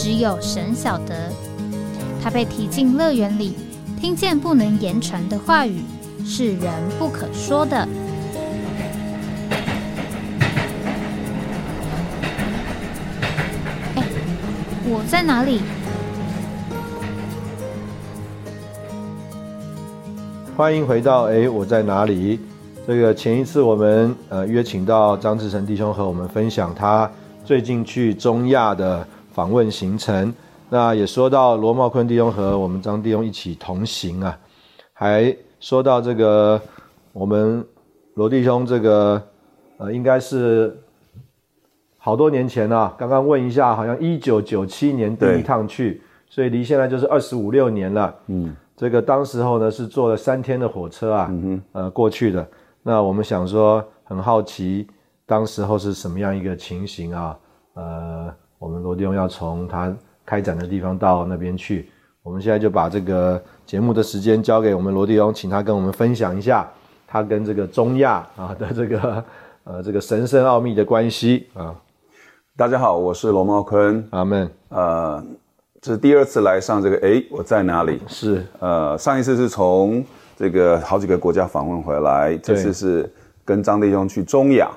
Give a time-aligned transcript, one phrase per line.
[0.00, 1.28] 只有神晓得，
[2.22, 3.56] 他被提进乐园里，
[4.00, 5.82] 听见不能言传的话语，
[6.24, 7.76] 是人不可说的。
[13.96, 14.04] 哎，
[14.84, 15.62] 我在哪里？
[20.56, 22.38] 欢迎回到哎，我在哪里？
[22.86, 27.10] 这个前一次我们呃约请到张志成弟兄和我们分享他
[27.44, 29.04] 最近去中亚的。
[29.38, 30.34] 访问行程，
[30.68, 34.36] 那也说到罗茂坤弟兄和我们张弟兄一起同行啊，
[34.92, 36.60] 还说到这个
[37.12, 37.64] 我们
[38.14, 39.22] 罗弟兄这个
[39.76, 40.76] 呃，应该是
[41.98, 48.12] 好多年前啊，刚刚问一下，好像一九九七年第一趟去，所以离现在就是二十五六年了。
[48.26, 51.32] 嗯，这个当时候呢是坐了三天的火车啊，
[51.70, 52.44] 呃过去的。
[52.82, 54.88] 那我们想说，很好奇
[55.24, 57.38] 当时候是什么样一个情形啊？
[57.74, 58.34] 呃。
[58.58, 59.94] 我们罗弟兄要从他
[60.26, 61.88] 开展的地方到那边去，
[62.24, 66.68] 我们现在就把这个节目的时间交给我们罗弟兄，请他跟我们分享一下
[67.06, 69.24] 他跟这个中亚啊的这个
[69.62, 71.72] 呃这个神圣奥秘的关系啊。
[72.56, 74.50] 大家好，我是罗茂坤，阿门。
[74.70, 75.24] 呃，
[75.80, 78.00] 这是第二次来上这个，哎，我在哪里？
[78.08, 80.04] 是呃，上一次是从
[80.36, 83.08] 这个好几个国家访问回来，这次是
[83.44, 84.68] 跟张弟兄去中亚。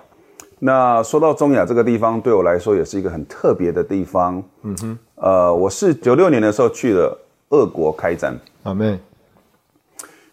[0.64, 4.44] 那说到中亚这个地方，对我来说也是一个很特别的地方。
[4.62, 7.18] 嗯哼，呃，我是九六年的时候去了
[7.50, 8.40] 俄国开展。
[8.62, 9.00] 阿妹。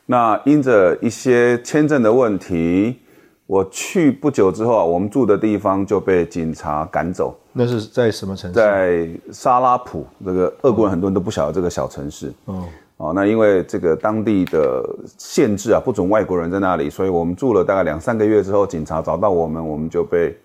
[0.05, 2.99] 那因着一些签证的问题，
[3.47, 7.35] 我去不久之后啊，我们住的地方就被警察赶走。
[7.55, 8.55] 那是在什么城市？
[8.55, 12.31] 在沙拉普，这个俄国人很多人都不晓得这个小城市。
[12.45, 12.65] 哦。
[12.99, 14.85] 哦，那因为这个当地的
[15.17, 20.37] 限制啊，不准外国人在那里，所以我们住了大概两三个月之后，警察找到我们，我们就被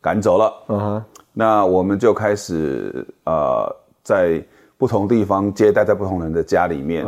[0.00, 0.52] 赶走了。
[0.68, 4.42] 嗯哼，那我们就开始呃，在
[4.78, 7.04] 不同地方接待在不同人的家里面。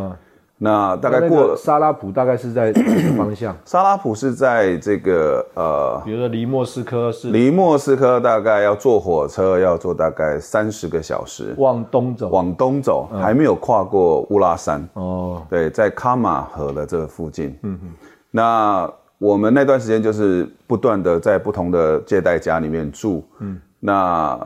[0.61, 3.57] 那大概过沙拉普大概是在哪个方向？
[3.65, 15.41] 沙拉普是在这个呃，比如说离莫斯科是离莫斯科大概要坐火车要坐大概三十个小时，往东走，往东走，还没有跨过乌拉山哦。
[15.49, 17.57] 对，在卡马河的这个附近。
[17.63, 23.25] 嗯哼，那我们那段时间就是不断的在不同的借贷家里面住。
[23.39, 24.37] 嗯，那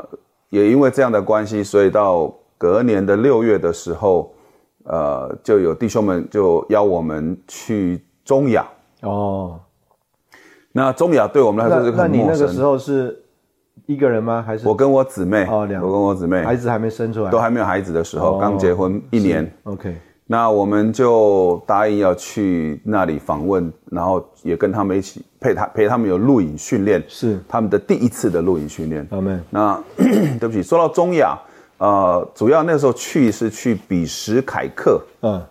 [0.51, 4.31] 也因为这样的关系，所以到隔年的六月的时候。
[4.85, 8.67] 呃，就有弟兄们就邀我们去中亚
[9.03, 9.61] 哦。
[10.73, 12.11] 那中亚对我们来说是很陌生。
[12.11, 13.23] 那你那个时候是
[13.87, 14.43] 一个人吗？
[14.45, 15.47] 还是我跟我姊妹？
[15.51, 19.49] 哦，两，我跟我姊妹，孩子还没生出来，都还没有孩子的时候，刚结婚一年。
[19.65, 19.97] OK。
[20.27, 29.07] 那我们就答应要去那里访问，然后也跟他们一起陪他陪他们有录影训练，是他们的第一次的录影训练。
[29.11, 29.45] 阿门。
[29.51, 29.79] 那
[30.41, 31.39] 对不起，说到中亚。
[31.83, 35.43] 呃，主要那时候去是去比什凯克，嗯，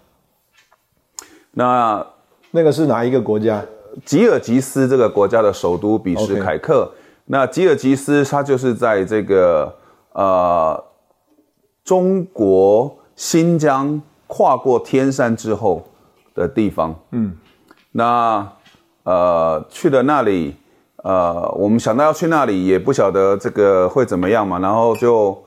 [1.52, 2.08] 那
[2.52, 3.62] 那个是哪一个国家？
[4.06, 6.90] 吉尔吉斯这个国家的首都比什凯克。
[7.26, 9.76] 那吉尔吉斯它就是在这个
[10.14, 10.82] 呃
[11.84, 15.86] 中国新疆跨过天山之后
[16.34, 16.96] 的地方。
[17.12, 17.36] 嗯，
[17.92, 18.50] 那
[19.04, 20.56] 呃去了那里，
[21.04, 25.38] 呃，我们想到要去那里，也不晓得这个会怎么样嘛，然后就。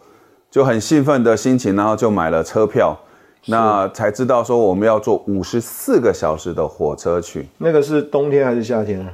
[0.55, 2.97] 就很兴奋的心情，然后就买了车票，
[3.47, 7.49] 那才知道说我们要坐五十四个小时的火车去。
[7.59, 9.11] 那个是冬天还是夏天啊？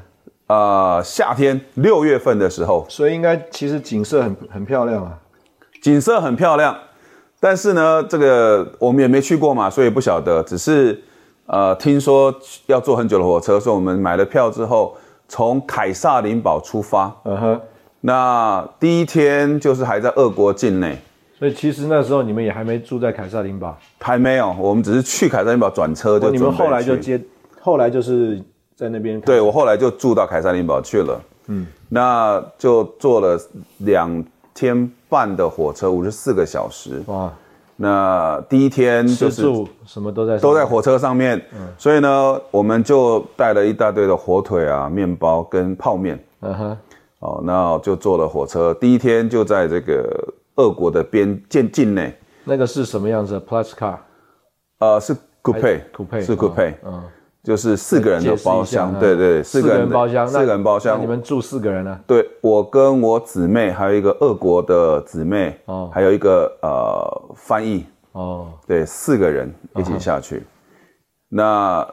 [0.49, 5.19] 呃，夏天六月份的时候，所以应该其实景色很很漂亮啊。
[5.81, 6.77] 景色很漂亮，
[7.41, 10.43] 但是呢，这个我们也没去过嘛，所以不晓得。
[10.43, 11.03] 只是
[11.47, 12.35] 呃，听说
[12.67, 14.95] 要坐很久的火车，所以我们买了票之后，
[15.27, 17.11] 从凯撒林堡出发。
[17.25, 17.61] 嗯哼，
[18.03, 20.99] 那第一天就是还在俄国境内。
[21.41, 26.31] 所以其实那时候你们也还没住在凯撒林堡，还没有，我们只是去凯撒林堡转车就。
[26.31, 27.19] 你们后来就接，
[27.63, 28.39] 后来就是
[28.77, 29.19] 在那边。
[29.23, 31.19] 对，我后来就住到凯撒林堡去了。
[31.47, 33.41] 嗯，那就坐了
[33.79, 34.23] 两
[34.53, 37.03] 天半的火车，五十四个小时。
[37.07, 37.33] 哇，
[37.77, 39.43] 那第一天就是
[39.87, 41.43] 什么都在都在火车上面。
[41.55, 46.23] 嗯，所以呢，我们就带了一大堆的火腿啊、面包跟泡面。
[46.43, 46.79] 嗯哼，
[47.21, 50.35] 哦，那就坐了火车，第一天就在这个。
[50.61, 52.15] 俄国的边境境内，
[52.45, 53.97] 那个是什么样子？Plus car，
[54.79, 55.81] 呃，是 coupe，
[56.21, 57.03] 是 coupe，嗯，
[57.43, 61.99] 就是四个人的包厢，对对，四个人包厢，四个人包厢，你们住四个人呢？
[62.07, 70.43] 对，我跟我姊妹，还有一个俄国的姊妹，哦，还有一个呃翻译，哦，对，四个人一起下去。
[71.31, 71.87] 那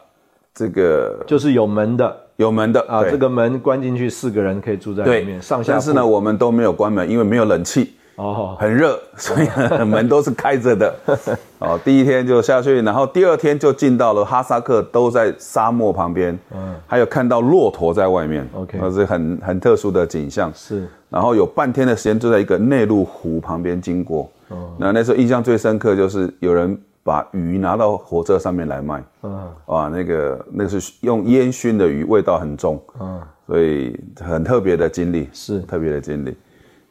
[0.54, 5.74] 这个就是有门的，有门的啊，这个门关进去，四个人可以住在里面，上下。
[5.74, 7.94] 但是呢，我们都没有关门，因为没有冷气。
[8.18, 9.48] 哦，很热， 所以
[9.86, 10.94] 门都是开着的。
[11.60, 16.38] 哦，第一天就下去，然后第二天就进到了哈萨克，都在沙漠旁边。
[16.54, 18.48] 嗯，还有看到骆驼在外面。
[18.54, 20.52] OK，那是很很特殊的景象。
[20.54, 24.30] 是，然后有半天的时间就在一个内陆湖旁边经过。
[24.50, 29.04] 哦，那那时候印象最深刻就是有人把鱼拿到火车上面来卖。
[29.24, 32.82] 嗯，哇，那个那是用烟熏的鱼，味道很重。
[33.00, 36.36] 嗯，所以很特别的经历，是特别的经历。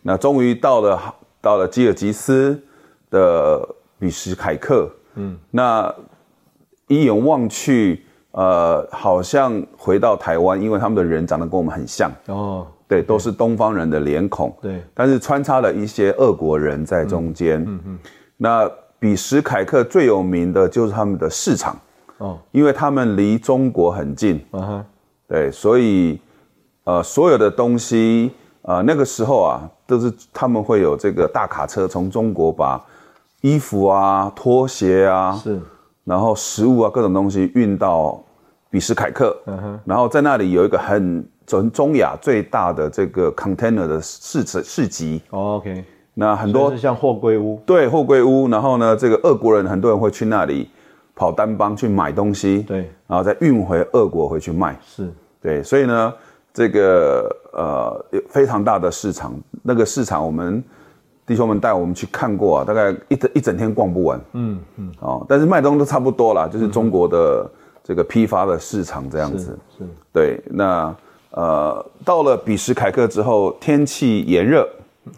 [0.07, 2.57] 那终于到了到了吉尔吉斯
[3.11, 3.69] 的
[3.99, 5.93] 比什凯克，嗯，那
[6.87, 12.09] 一眼望去，呃，好像回到台湾，因为他们的人长得跟我们很像。
[12.27, 17.99] 哦，对，都是东方人的脸孔，对，但是穿插了一些俄国人在中间，嗯嗯，
[18.37, 18.71] 那
[19.01, 21.77] 比什凯克最有名的就是他们的市场
[22.19, 24.85] 哦，因为他们离中国很近，嗯哼，
[25.27, 26.21] 对，所以
[26.85, 28.31] 呃，所有的东西。
[28.67, 32.85] 啊，那个时候啊，都是他们会有这个大卡车从中国把
[33.41, 35.61] 衣服啊、拖鞋啊，是，
[36.03, 38.21] 然后食物啊各种东西运到
[38.69, 45.23] 比什凯克，嗯哼，然后在那里有一个很中中亚最大的这个 container 的市市市集。
[45.31, 45.85] OK，
[46.15, 48.49] 那很多是像货柜屋，对，货柜屋。
[48.49, 50.69] 然后呢，这个俄国人很多人会去那里
[51.15, 55.09] 跑单帮去买东西，对，然后再运回俄国回去卖，是
[55.41, 56.13] 对，所以呢。
[56.57, 60.65] 这个呃非常大的市场，那个市场我们
[61.27, 64.19] 弟兄们带我们去看过啊，大概一整一整天逛不完。
[64.33, 67.47] 嗯嗯，哦，但是卖东西都差不多啦，就是中国的
[67.85, 69.59] 这个批发的市场这样子。
[69.77, 70.41] 是，对。
[70.47, 70.97] 那
[71.33, 74.67] 呃，到了比什凯克之后，天气炎热，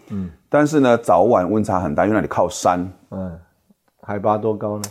[0.09, 2.85] 嗯，但是呢早晚温差很大，因为那里靠山。
[3.11, 3.39] 嗯，
[4.01, 4.83] 海拔多高呢？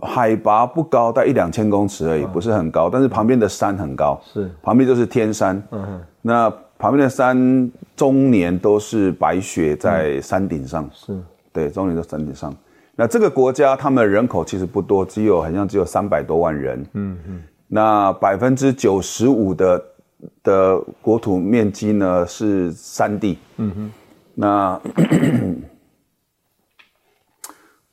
[0.00, 2.88] 海拔不高，在一两千公尺而已，不是很高。
[2.88, 5.60] 但是旁边的山很高，是旁边就是天山。
[5.72, 6.48] 嗯哼，那
[6.78, 10.88] 旁边的山终年都是白雪在山顶上。
[10.92, 11.18] 是，
[11.52, 12.54] 对，终年在山顶上。
[12.94, 16.86] 那这个国家，他们人口其实不多，只有好像只有三百多万人。
[16.92, 19.84] 嗯嗯，那百分之九十五的
[20.44, 23.38] 的国土面积呢是山地。
[23.56, 23.92] 嗯哼，
[24.34, 24.80] 那。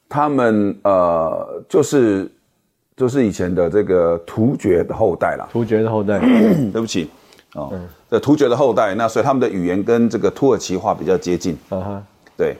[0.08, 2.30] 他们呃，就是
[2.96, 5.48] 就是以前的这个突厥的后代啦。
[5.52, 6.20] 突厥的后代，
[6.72, 7.10] 对不起，
[7.56, 7.74] 哦，
[8.10, 11.58] 这突厥的后代，那所以他们的语言跟这个土耳其话比较接近。
[11.70, 12.04] 啊哈，
[12.38, 12.56] 对，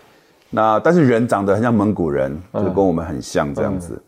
[0.50, 4.02] 那但是人长得很像蒙古人，就跟我们很像这样子。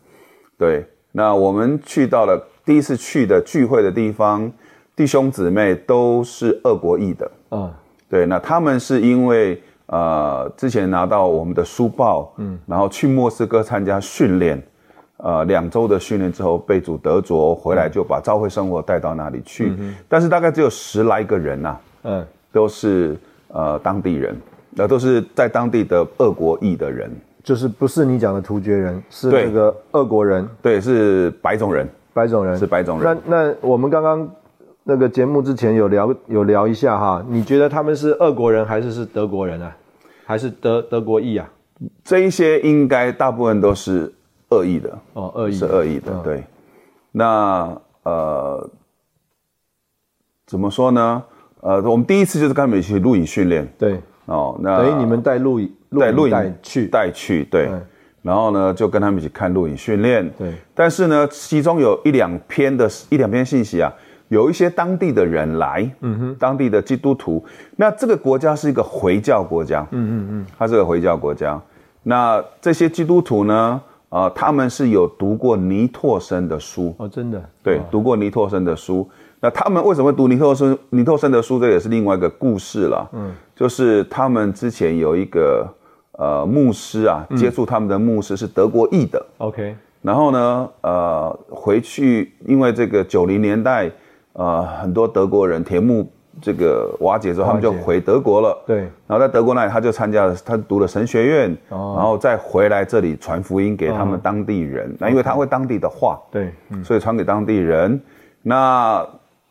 [0.58, 4.50] 对，那我们去到了第一次去的聚会的地方，
[4.96, 7.30] 弟兄姊妹都是俄国裔的。
[7.50, 7.72] 啊，
[8.10, 9.62] 对，那他们是因为。
[9.88, 14.62] 呃，之前拿到我们的书报，嗯，然后去莫斯科参加训练，
[15.16, 19.72] 呃，两周的训练之后被主得着，回来就把教会生活带到那里去。
[20.06, 23.16] 但是大概只有十来个人呐，嗯，都是
[23.48, 24.36] 呃当地人，
[24.72, 27.10] 那都是在当地的俄国裔的人，
[27.42, 33.18] 就是不是你讲的突厥人，是那个俄国人，对，是白种人，白种人是白种人。
[33.24, 34.28] 那那我们刚刚。
[34.90, 39.76] 那个节目之前有聊有聊一下哈，你觉得他们是俄国人还是是德国人啊？
[40.28, 41.50] 还是德德国裔啊？
[42.04, 44.12] 这一些应该大部分都是
[44.50, 46.12] 恶意的哦，恶意是恶意的。
[46.22, 46.44] 对，
[47.10, 48.70] 那呃，
[50.46, 51.24] 怎么说呢？
[51.62, 53.66] 呃，我们第一次就是跟他们一起录影训练。
[53.78, 57.70] 对哦，那等于你们带录影带录影去带去对，
[58.20, 60.30] 然后呢就跟他们一起看录影训练。
[60.36, 63.90] 对，但是呢，其中有一两篇的一两篇信息啊。
[64.28, 67.42] 有一些当地的人来，嗯哼，当地的基督徒，
[67.76, 71.58] 那这个国家是一个回教国家，嗯嗯嗯，它是个回教国家。
[72.02, 73.80] 那这些基督徒呢，
[74.10, 76.94] 啊，他们是有读过尼托生的书。
[76.98, 79.08] 哦，真的，对，读过尼托生的书。
[79.40, 81.58] 那他们为什么读尼托生尼托生的书？
[81.58, 85.66] 这也是另外一个故事了，嗯，就是他们之前有一个
[86.12, 93.90] 呃牧师啊，接触他们的牧师是德国裔的，OK，然后呢，呃，回去因为这个九零年代。
[94.38, 96.08] 呃，很多德国人铁幕
[96.40, 98.56] 这个瓦解之后，他们就回德国了。
[98.64, 104.94] 对，然后在德国那里，他就参加了，他读了神学院，然后再回来这里传福音给他们当地人。
[105.00, 106.52] 那因为他会当地的话，对，
[106.84, 108.00] 所以传给当地人。
[108.40, 109.04] 那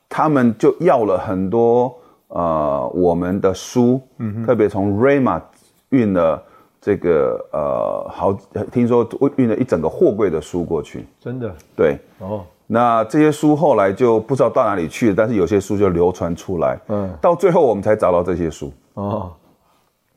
[0.08, 1.94] 他们就要了很多
[2.30, 4.02] 呃我们的书，
[4.46, 5.42] 特别从 Rama
[5.90, 6.42] 运了
[6.80, 8.34] 这个呃，好，
[8.72, 19.32] 听说运了一整个货柜的书过去，真的，对，哦，那这些书后来就不知道到哪里去了，但是有些书就流传出来，嗯，到最后我们才找到这些书，哦，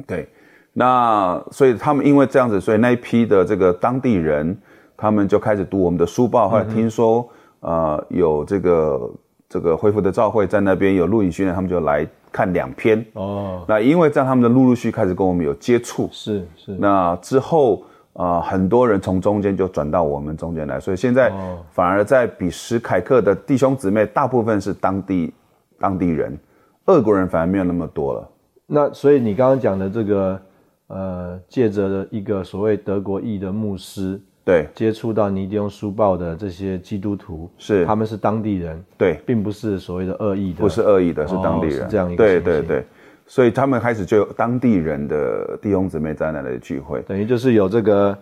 [0.07, 0.29] 对，
[0.73, 4.57] 那所以他们因为这样子，所以那一批的这个当地人，
[4.97, 7.29] 他们就开始读我们的书报，后来听说，
[7.61, 9.11] 呃，有这个
[9.49, 12.07] 这个恢复的召会在那边有录影训练，他们就来。
[12.33, 13.05] 看两篇。
[13.15, 16.77] 哦，那因为这样，他们的陆陆续开始跟我们有接触，是是。
[16.79, 21.33] 那之后啊，很多人从中间就转到我们中间来，所以现在
[21.71, 25.33] 反而在比什凯克的弟兄姊妹，大部分是当地
[25.79, 26.39] 当地人，
[26.87, 28.29] 俄国人反而没有那么多了。
[28.67, 30.41] 那所以你刚刚讲的这个，
[30.89, 34.21] 呃，借着一个所谓德国裔的牧师。
[34.43, 42.85] 对，接触到尼迪翁书报的这些基督徒是，他们是当地人，对，并不是所谓的恶意的，不是恶意的，是当地人，是这样一个对对对，
[43.31, 48.19] 所以他们开始就有当地人的弟兄姊妹在那里聚会，等于就是有这个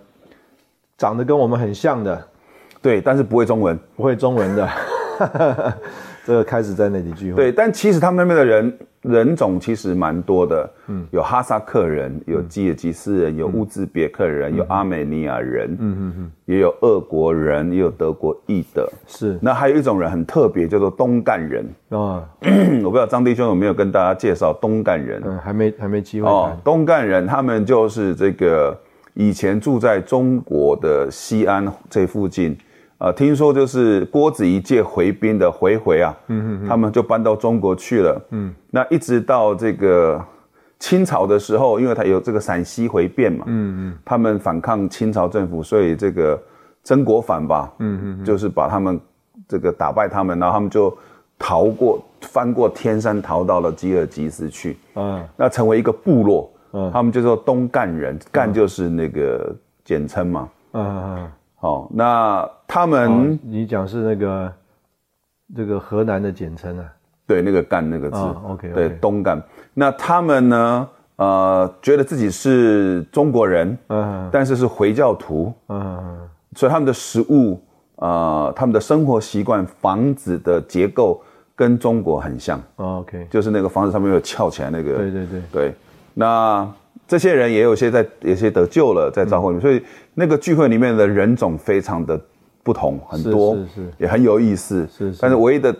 [0.98, 2.22] 长得跟我们很像的，
[2.82, 4.68] 对，但是不会中文，不会中文的，
[6.28, 8.78] 这个开始在那里聚会，对，但其实他们那边的人。
[9.02, 19.38] 人种其实蛮多的，嗯，有哈萨克人，有吉尔吉斯人，有乌兹别克人，有阿美尼亚人，嗯嗯嗯，也有俄国人，也有德国裔的，是。
[19.40, 22.28] 那还有一种人很特别，叫做东干人啊。
[22.82, 25.22] 我不知道张弟兄有没有跟大家介绍东干人？
[25.24, 26.54] 嗯，还没还没机会哦。
[26.64, 28.76] 东干人他们就是这个
[29.14, 32.58] 以前住在中国的西安这附近。
[32.98, 40.20] 啊，听说就是郭子仪借回兵的回回啊，嗯嗯，他们就搬到中国去了，嗯，那一直到这个
[40.80, 46.40] 清朝的时候，因为他有这个陕西回变嘛，嗯嗯，他们反抗清朝政府，所以这个
[46.82, 49.00] 曾国藩吧，嗯嗯，就是把他们
[49.46, 50.92] 这个打败他们，然后他们就
[51.38, 61.30] 逃过翻过天山，逃到了吉尔吉斯去，嗯，那成为一个部落，嗯，他们就说东干人，干就是那个简称嘛，嗯嗯。
[61.60, 64.52] 好，那他们你讲是那个
[65.56, 66.84] 这个河南的简称啊？
[67.26, 69.42] 对，那个赣那个字，OK，对，东赣。
[69.74, 70.88] 那他们呢？
[71.16, 76.16] 呃，觉得自己是中国人，嗯，但是是回教徒，嗯，
[76.54, 77.60] 所以他们的食物，
[77.96, 81.20] 呃，他们的生活习惯，房子的结构
[81.56, 85.74] 跟中国很像，OK，就是那个房子上面有翘起来那个，对对对对，
[86.14, 86.72] 那。
[87.08, 92.20] 这些人也有些在，有些得救了，在召会里面，所以那个聚会里面的人种非常的
[92.62, 95.12] 不同，很多，是是，也很有意思，是。
[95.18, 95.74] 但是唯一的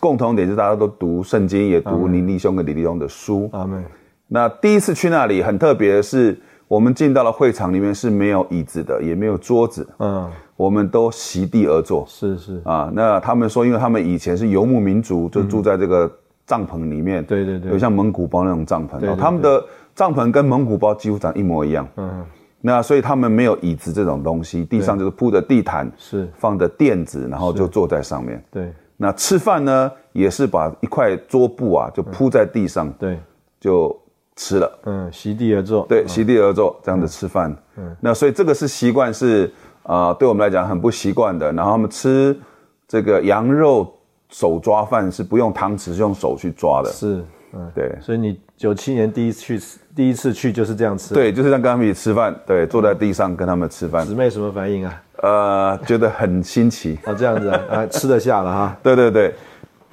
[0.00, 3.48] 共同点是大家都读圣经，也读林立兄跟李立兄的书。
[3.52, 3.82] 阿门。
[4.28, 12.04] 那第一次去那里很特别的是，我们进到了会场里面是没有椅子的，也没有桌子，嗯，我们都席地而坐。
[12.06, 12.60] 是是。
[12.64, 16.12] 啊，那他们说，因为他们以前是游牧民族，就住在这个
[16.46, 19.64] 帐篷里面，对对对，有像蒙古包那种帐篷，他们的。
[19.96, 22.22] 帐篷跟蒙古包几乎长一模一样，嗯，
[22.60, 28.44] 那所以他们没有椅子这种东西，地上就是铺的地毯，是放的垫子，然后就坐在上面。
[28.50, 33.18] 对，那吃饭呢，也是把一块桌布啊，就铺在地上，对，
[33.58, 33.98] 就
[34.34, 34.78] 吃了。
[34.84, 37.56] 嗯，席地而坐，对，席地而坐这样子吃饭。
[37.78, 39.50] 嗯，那所以这个是习惯，是
[39.84, 41.50] 啊，对我们来讲很不习惯的。
[41.54, 42.38] 然后他们吃
[42.86, 43.90] 这个羊肉
[44.36, 46.90] 手抓饭是不用汤匙，是用手去抓的。
[46.92, 47.24] 是，
[47.54, 47.96] 嗯，对。
[48.02, 49.60] 所以你九七年第一次去。
[49.96, 54.06] 第一次去就是这样吃，对，就是像跟他们一起吃饭，对，坐在地上跟他们吃饭。
[54.06, 55.02] 姊妹什么反应啊？
[55.22, 58.76] 呃，觉得很新奇啊， 这样子啊，吃得下了哈。
[58.84, 59.32] 对对对，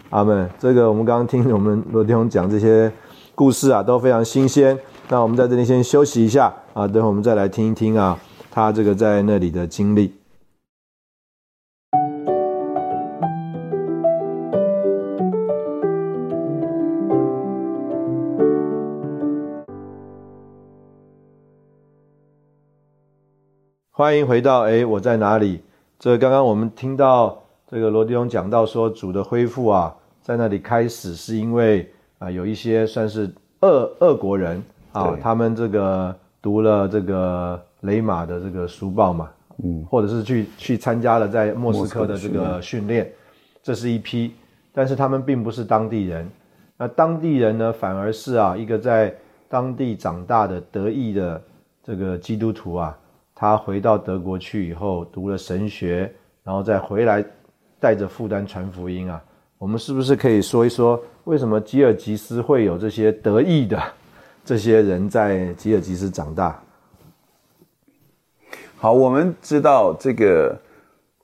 [0.10, 0.50] 阿门。
[0.60, 2.92] 这个我们刚刚听我们罗弟兄讲这些
[3.34, 4.78] 故事啊，都非常新鲜。
[5.08, 8.20] 那我们在这里先休息一下啊，等会我们再来听一听啊，
[8.52, 10.14] 他这个在那里的经历。
[23.96, 25.62] 欢迎回到哎，我在哪里？
[26.00, 33.32] 这刚刚我们听到这个罗迪翁讲到说，主的恢复啊，在那里开始是因为啊，有一些算是
[33.62, 39.30] 俄俄国人啊，他们这个读了这个雷马的这个书报嘛，
[39.64, 43.14] 嗯，或者是去去参加了在莫斯科的这个训练，
[43.62, 44.34] 这是一批，
[44.74, 46.28] 但是他们并不是当地人，
[46.78, 49.14] 那当地人呢，反而是啊，一个在
[49.48, 51.40] 当地长大的得意的
[51.84, 52.98] 这个基督徒啊。
[53.36, 56.12] 他回到德国去以后，读了神学，
[56.44, 57.24] 然后再回来，
[57.80, 59.22] 带着负担传福音啊。
[59.58, 63.82] 我们是不是可以说一说，为什么吉尔吉斯会有这些得意的
[64.46, 66.60] 这些人在吉尔吉斯长大？
[68.78, 70.58] 好，我们知道这个，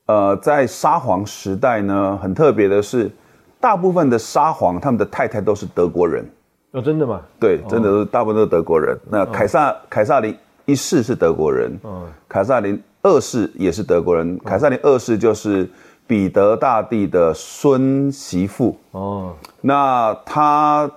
[0.05, 3.11] 呃，在沙皇时代呢，很特别的是，
[3.59, 6.25] 大部分的沙皇他们的太太都是德国人。
[6.71, 7.21] 哦，真的吗？
[7.39, 8.97] 对，真的是大部分都是德国人。
[9.09, 10.35] 那凯撒，凯撒林。
[10.69, 14.37] 一世是德国人，嗯，凯撒林二世也是德国人。
[14.45, 15.67] 凯撒林二世就是
[16.05, 18.77] 彼得大帝的孙媳妇。
[18.91, 20.89] 哦，那他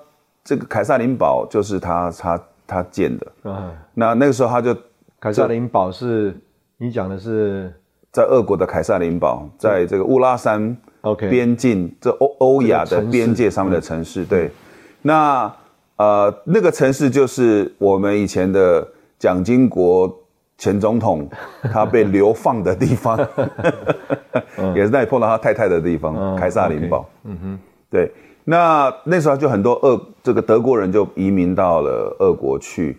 [0.45, 3.27] 这个凯撒林堡就是他他他建的。
[3.45, 4.77] 嗯，那那个时候他就
[5.19, 6.37] 凯撒林堡是
[6.77, 7.73] 你讲的是
[8.11, 10.77] 在俄国的凯撒林堡，在这个乌拉山。
[11.03, 14.49] OK，边境这欧欧亚的边界上面的城市，对，
[15.03, 15.53] 那
[15.97, 18.87] 呃那个城市就是我们以前的
[19.23, 20.13] 蒋经国
[20.59, 21.29] 前总统
[21.73, 23.17] 他被流放的地方，
[24.75, 27.09] 也是那里碰到他太太的地方，凯撒林堡。
[27.23, 28.11] 嗯哼，对，
[28.43, 32.99] 那那时候就很多俄这个德国人就移民到了俄国去，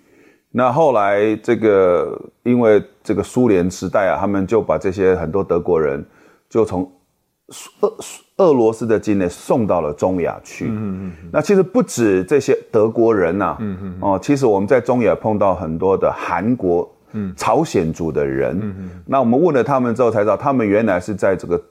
[0.49, 6.05] 那后来这个因为这个苏联时代啊，他们就把这些很多德国人
[6.49, 6.89] 就从
[7.81, 7.97] 俄
[8.37, 10.65] 俄罗斯的境内送到了中亚去。
[10.69, 13.57] 嗯嗯那其实不止这些德国人呐。
[13.59, 13.97] 嗯嗯。
[13.99, 18.57] 哦，其实我们在中亚碰到很多的韩国、嗯，朝鲜族的人。
[18.61, 18.89] 嗯嗯。
[19.05, 21.61] 那我们问了他们之后才知道，他们原来是在这个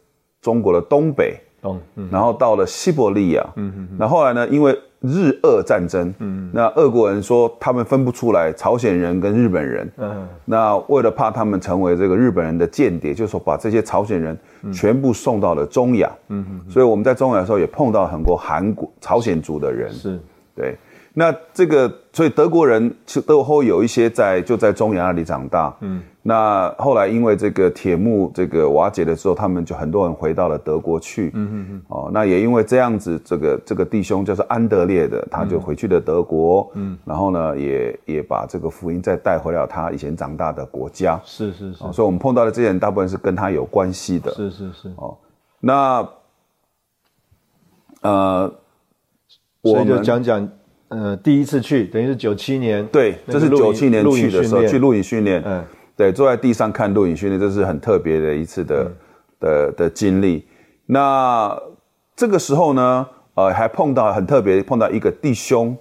[0.41, 1.41] 中国的东北。
[1.61, 1.81] 东。
[2.11, 3.45] 然后到了西伯利亚。
[3.57, 3.89] 嗯嗯。
[3.99, 4.47] 那后来呢？
[4.49, 14.39] 因为日俄战争，嗯，那俄国人说他们分不出来朝鲜人跟日本人，嗯，那为了怕他们成为这个日本人的间谍，就说把这些朝鲜人
[14.73, 20.19] 全部送到了中亚，嗯嗯，所以我们在中亚的时候也碰到很多韩国朝鲜族的人，是，
[20.55, 20.77] 对。
[21.15, 22.95] 那这个，所以德国人
[23.27, 45.15] 都会有一些在就在中亚那里长大，嗯，那后来因为这个铁幕这个瓦解的时候，他们就很多人回到了德国去，嗯嗯嗯，哦，那也因为这样子，这个这个弟兄就是安德烈的，他就回去了德国，嗯，然后呢，也也把这个福音再带回了他以前长大的国家，是是是，所以我们碰到的这些人大部分是跟他有关系的，是是是，哦，
[45.61, 46.09] 那，
[48.01, 48.51] 呃，
[49.61, 50.49] 我们就讲讲。
[50.93, 55.65] 呃，第一次去等于是九七年，对，这是九七年去的时候去录影训练，嗯，
[55.97, 58.93] 对，坐在地上看录影训练，这是很特别的一次的
[59.41, 60.47] 的的经历。
[60.85, 61.59] 那
[62.15, 65.75] 这个时候呢，呃，还碰到很特别，碰到一个弟兄，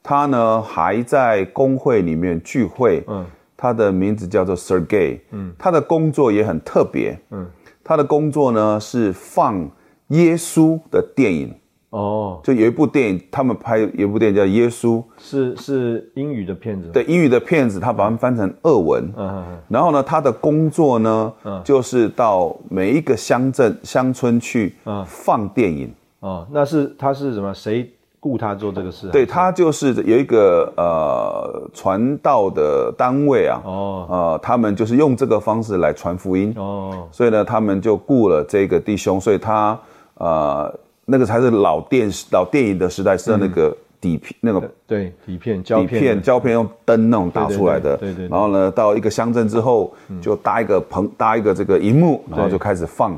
[0.00, 7.44] 他呢还在工会里面聚会，嗯，他的名字叫做 Sergey，嗯，他的工作也很特别，嗯，
[7.82, 9.68] 他的工作呢是放
[10.08, 11.52] 耶稣的电影。
[11.92, 16.88] 哦，就有一部电影，他们拍有一部电影叫《耶稣》，是是英语的片子。
[16.88, 19.04] 对，英语的片子，他把它们翻成俄文。
[19.14, 19.58] 嗯嗯嗯。
[19.68, 21.30] 然后呢，他的工作呢，
[21.62, 24.74] 就是到每一个乡镇、乡村去
[25.04, 25.92] 放电影。
[26.20, 27.52] 哦，那是他是什么？
[27.52, 27.86] 谁
[28.20, 29.10] 雇他做这个事？
[29.10, 33.60] 对他就是有一个呃传道的单位啊。
[33.66, 34.06] 哦。
[34.08, 36.54] 呃，他们就是用这个方式来传福音。
[36.56, 37.06] 哦。
[37.12, 39.78] 所以呢，他们就雇了这个弟兄，所以他
[40.14, 40.74] 呃。
[41.04, 47.96] 那个才是老电视、老电影的时代，是那个底片，那个对底片、胶片、胶片用灯那种打出来的。
[47.96, 48.28] 对对。
[48.28, 53.16] 然后呢，到一个乡镇之后，就搭一个棚，搭一个这个荧幕，然后就开始放。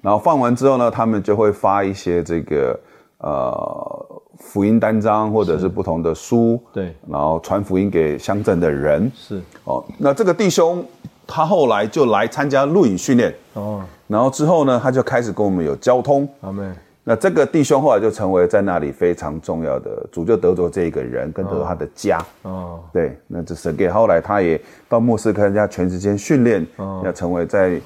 [0.00, 2.78] 然后放完之后呢，他们就会发一些这个
[3.18, 6.60] 呃福音单张，或者是不同的书。
[6.72, 6.94] 对。
[7.08, 9.10] 然后传福音给乡镇的人。
[9.14, 9.42] 是。
[9.64, 10.84] 哦，那这个弟兄
[11.26, 13.34] 他后来就来参加录影训练。
[13.54, 13.82] 哦。
[14.06, 16.28] 然后之后呢，他就开始跟我们有交通。
[16.40, 16.64] 阿妹。
[17.08, 22.22] 那这个弟兄后来就成为在那里非常重要的主，就德州这一个人跟德州他的家。
[22.42, 26.66] 哦，对，那这是给后来他也到莫斯科人家全时间训练，
[27.02, 27.80] 要成为在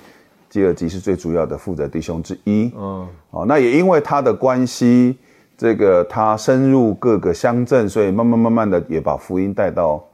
[0.49, 2.73] 基尔吉是最主要的负责弟兄之一。
[2.77, 5.17] 嗯，哦，那也因为他的关系，
[5.57, 10.05] 这个他深入各个乡镇，所以慢慢慢慢的也把福音带到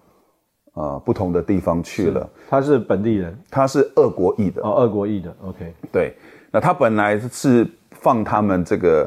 [0.74, 2.28] 呃不同的地方去了。
[2.50, 4.60] 他是本地人，他是俄国裔的。
[4.60, 5.34] 哦，俄国裔的。
[5.46, 6.14] OK，对，
[6.50, 7.66] 那他本来是。
[8.08, 9.06] 放他们这个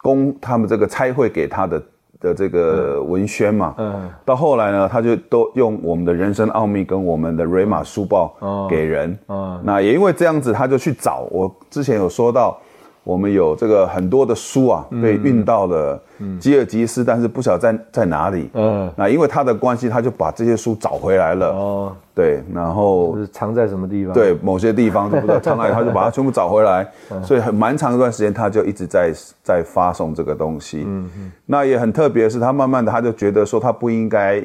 [0.00, 1.82] 公，他们这个差会给他的
[2.18, 8.34] 的这个文宣嘛，嗯，到后来呢，他就都用我们的人生奥秘跟我们的瑞玛书报
[8.70, 12.58] 给人，嗯，那也因为这样子，他就去找我之前有说到。
[13.06, 16.02] 我们有这个很多的书啊，被运到了
[16.40, 18.50] 吉尔吉斯，但是不晓得在在哪里。
[18.54, 21.50] 嗯，那因为他的关系，他就把这些书找回来了。
[21.52, 24.12] 哦，对，然后藏在什么地方？
[24.12, 26.84] 对，某些地方都不知道藏哪里，他就把它全部找回来。
[27.22, 30.82] 所以很蛮长一段时间，他就一直在在发送这个东西。
[30.84, 34.42] 嗯嗯，那也很特别，是他慢慢的他就觉得说，他不应该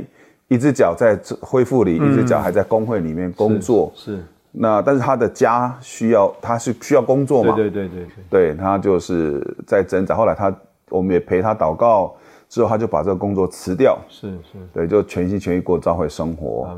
[0.49, 3.91] 一只脚在恢复里，一只脚还在工会里面工作。
[3.95, 4.23] 是。
[4.51, 7.55] 那但是他的家需要，他是需要工作嘛？
[7.55, 10.15] 对对对对对，他就是在挣扎。
[10.15, 10.53] 后来他，
[10.89, 12.13] 我们也陪他祷告，
[12.49, 13.97] 之后他就把这个工作辞掉。
[14.09, 16.69] 是是，对，就全心全意过教会生活。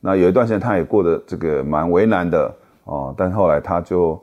[0.00, 4.20] 那有一段时间他也过得这个蛮为难的哦，但后来他就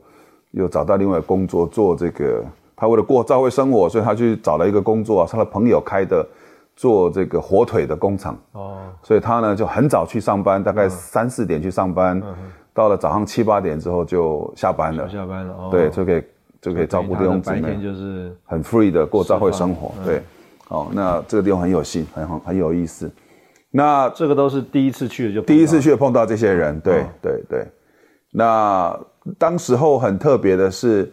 [0.50, 2.44] 又找到另外工作做这个。
[2.78, 6.22] 他为了过教会生活，所以他去找了一个工作，他的朋友开的
[6.76, 12.22] 做这个火腿的工厂哦，所以他呢就很早去上班，大概三四点去上班，
[12.76, 16.22] 到了早上七八点之后就下班了，下班了，哦，对，就可以
[16.60, 20.20] 就可以照顾弟兄姊妹，就是很 free 的过教会生活，对，
[20.68, 23.10] 哦，那这个地方很有戏，很很很有意思。
[23.70, 27.66] 那这个都是第一次去的，就第一次去碰到这些人，对对对。
[28.30, 28.94] 那
[29.38, 31.10] 当时候很特别的是，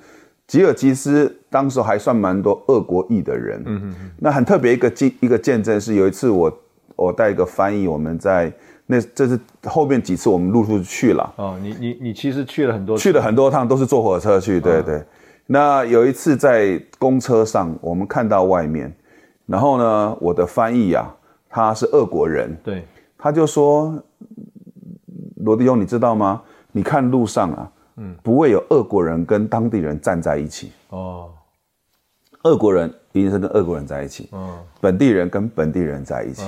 [0.48, 3.64] 吉尔吉斯当时还算蛮多俄国裔的人。
[3.66, 4.12] 嗯嗯。
[4.20, 6.52] 那很特别一个见一个见证是，有一次我
[6.98, 8.52] 我带一个翻译，我们在
[8.86, 11.34] 那这是后面几次我们陆续去了。
[11.38, 14.60] 哦，你你你其实去了很多去了很多趟，都是坐火车去。
[14.60, 15.04] 对对。
[15.46, 18.94] 那有一次在公车上，我们看到外面，
[19.46, 21.16] 然后呢，我的翻译啊。
[21.56, 22.84] 他是俄国人，对，
[23.16, 23.94] 他就说
[25.46, 26.42] ：“罗迪翁，你知道吗？
[26.72, 31.30] 你看路上啊，嗯，不会有俄国人跟当地人站在一起哦。
[32.42, 34.50] 俄国人一定是跟俄国人在一起，嗯，
[34.82, 36.44] 本地人跟本地人在一起。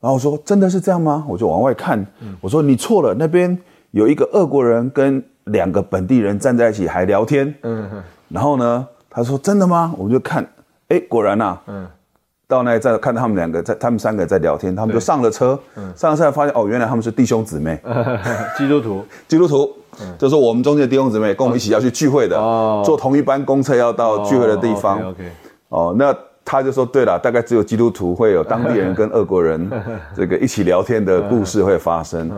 [0.00, 1.24] 然后我说：真的是这样吗？
[1.28, 2.04] 我就往外看，
[2.40, 3.56] 我说你错了，那边
[3.90, 7.54] 有一个俄国人跟两个本地人站在一起还聊天。
[7.62, 7.88] 嗯，
[8.28, 9.94] 然后呢，他说真的吗？
[9.96, 10.46] 我们就看，
[10.88, 11.86] 哎，果然呐，嗯。”
[12.50, 15.56] 到那再看到他们两个在，他们三个在聊天，他们就上了车，
[15.94, 17.80] 上了车发现哦，原来他们是弟兄姊妹，
[18.58, 19.72] 基督徒，基督徒，
[20.18, 22.36] 就是我们中间的弟兄姊妹，跟我们一起要去聚会的，
[22.84, 25.00] 坐同一班公车要到聚会的地方。
[25.10, 25.30] OK，
[25.68, 26.12] 哦，那
[26.50, 29.70] 他就说对了，大概只有基督徒会有当地人跟俄国人
[30.16, 32.28] 这个一起聊天的故事会发生。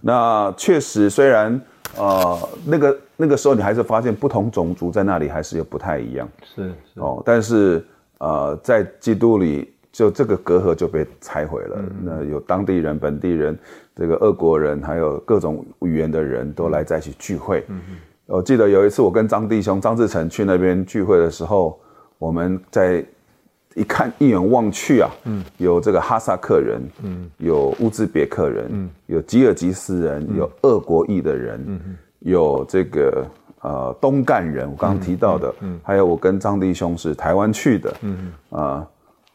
[0.00, 1.58] 那确实，虽然
[1.96, 7.84] 呃那个那个时候你还是发现不同种族在那里还是有不太一样，是是哦，但是。
[8.24, 11.76] 呃，在基督里，就这个隔阂就被拆毁了。
[12.04, 13.58] 那有当地人、本地人，
[13.96, 17.66] 这个俄国人，还有各种语言的人都来在一起聚会。
[18.26, 21.80] 我记得有一次，我跟张弟兄、张志成去那边聚会的时候，
[22.16, 23.04] 我们在
[23.74, 31.96] 一看一眼望去啊，嗯有这个哈萨克人，嗯有乌兹别克人，嗯有吉尔吉斯人，有俄国裔的人，嗯。
[32.20, 33.26] 有这个。
[33.64, 38.32] 呃，东干人，我刚刚提到的，嗯，还有我跟张弟兄是台湾去的，嗯。
[38.50, 38.84] 啊，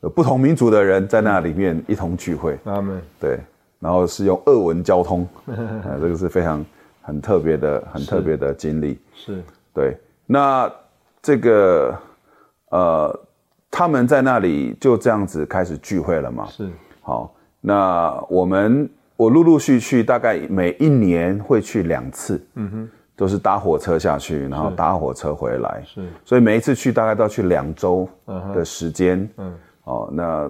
[0.01, 3.39] 有不同民族的人在那里面一同聚会，他们对，
[3.79, 6.65] 然后是用俄文交通， 啊，这个是非常
[7.01, 9.41] 很特别的、很特别的经历，是。
[9.73, 9.95] 对。
[10.25, 10.69] 那
[11.21, 11.97] 这个
[12.71, 13.19] 呃，
[13.69, 16.45] 他们在那里就这样子开始聚会了嘛？
[16.47, 16.69] 是。
[17.01, 22.89] 好，那我们我陆陆续续大概每一年会去两次，嗯哼。
[23.17, 28.07] 都是搭火车下去，然后搭火车回来，是，所以每一次去大概都要去两周
[28.53, 30.47] 的时间，嗯，哦，那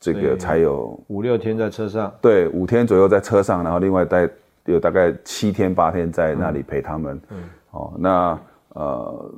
[0.00, 4.26] 这个才有五六天在车上，对，五天左右在车上，然后另外带
[4.64, 8.38] 有大概七天八天在那里陪他们，嗯，哦，那
[8.70, 9.34] 呃，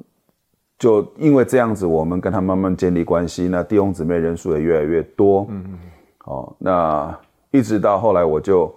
[0.79, 5.79] 就因为这样子，我们跟他慢慢建立关系，那弟兄姊妹人数也越来越多，嗯嗯，
[6.27, 7.19] 哦，那
[7.51, 8.73] 一直到后来我就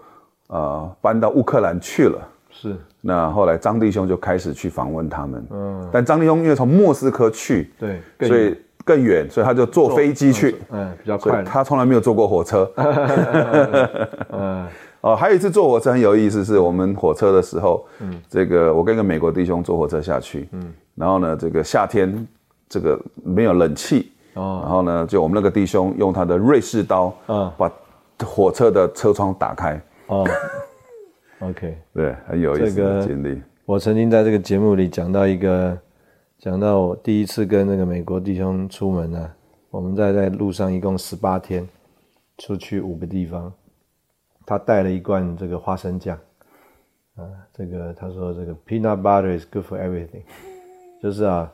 [0.47, 2.27] 呃搬到乌克兰去了。
[2.49, 11.41] 是，那后来张弟兄就开始去访问他们，嗯，但张弟兄因为从莫斯科去，对，所以更远，所以他就坐飞机去，嗯，比较快。
[11.43, 12.69] 他从来没有坐过火车，
[14.31, 14.67] 嗯，
[15.01, 22.27] 哦，还有一次坐火车很有意思，是我们火车的时候，嗯，这个我跟一个美国弟兄坐火车下去，嗯，然后呢，这个夏天
[22.69, 27.71] 这个没有冷气，哦，然后呢，就我们那个弟兄用他的瑞士刀，嗯，把
[28.25, 30.27] 火车的车窗打开，哦。
[31.39, 33.41] OK，对，很有意思的经历。
[33.65, 35.75] 我曾经在这个节目里讲到一个，
[36.37, 39.31] 讲到我第一次跟那个美国弟兄出门呢，
[39.71, 41.67] 我们在在路上一共十八天，
[42.37, 43.51] 出去五个地方，
[44.45, 46.15] 他带了一罐这个花生酱，
[47.15, 50.21] 啊，这个他说这个 peanut butter is good for everything，
[51.01, 51.51] 就是啊，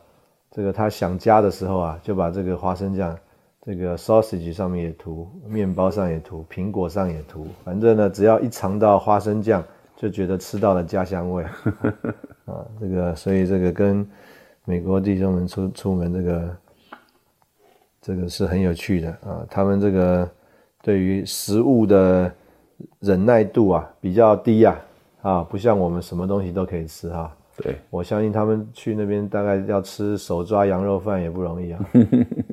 [0.52, 3.18] 这个他想家的时候啊，就把这个花生酱。
[3.66, 9.62] 这个 sausage 上面也涂，面包上也涂，苹果上也涂，反正呢，只要一尝到花生酱，
[9.98, 11.44] 就觉得吃到了家乡味。
[12.48, 14.10] 啊，这个，所以这个跟
[14.64, 16.58] 美国弟兄们出出门，这个
[18.02, 19.46] 这个是很有趣的啊。
[19.50, 20.30] 他们这个
[20.82, 22.32] 对于食物的
[23.00, 24.80] 忍耐度啊比较低呀，
[25.22, 27.36] 啊，不像我们什么东西都可以吃哈。
[27.58, 31.80] 对，我相信他们去那边大概要吃手抓羊肉饭也不容易啊。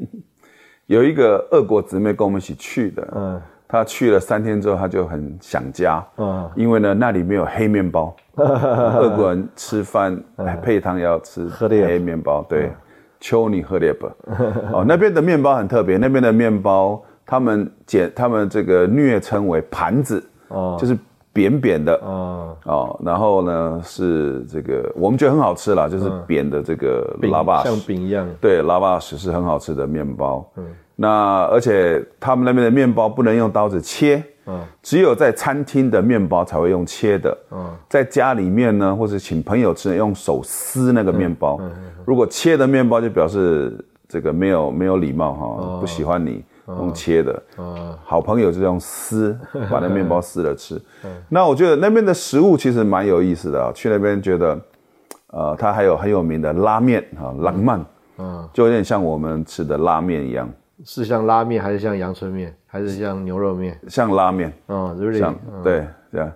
[0.87, 10.23] 有一个俄国姊妹跟我们一起去的，嗯，她去了三天之后，她就很想家，嗯，因为呢那里面有黑面包， 俄国人吃饭
[10.63, 12.71] 配汤要吃黑面包，对，
[13.19, 14.07] 丘尼赫列布，
[14.73, 20.97] 哦，那边的面包很特别，那边的面包他们简他们这个略称为盘子，哦，就是
[21.35, 21.95] 扁扁的。
[21.97, 22.57] 哦。
[22.65, 30.51] 哦，然后呢是这个我们觉得很好吃啦，就是扁的这个拉巴像饼一样，对，拉巴什是很好吃的面包。
[30.57, 30.65] 嗯，
[30.97, 37.37] 那而且他们那边的面包不能用刀子切，嗯，只有在餐厅的面包才会用切的。
[37.51, 41.59] 嗯，在家里面呢，或者请朋友吃，用手撕那个面包。
[41.61, 41.71] 嗯
[42.07, 46.45] 如果切的面包就表示这个没有没有礼貌哈，不喜欢你。
[46.67, 47.43] 用切的，
[48.05, 49.37] 好朋友就用撕，
[49.71, 50.81] 把那面包撕了吃。
[51.29, 54.59] 那我觉得那边的食物其实蛮有意思的啊，去那边觉得，
[55.29, 57.85] 呃，它还有很有名的拉面啊，浪漫，
[58.19, 60.49] 嗯，就有点像我们吃的拉面一样。
[60.85, 63.79] 是像拉面，还是像阳春面，还是像牛肉面？
[63.89, 65.19] 像拉面，哦，就是？
[65.19, 66.33] 像对这样。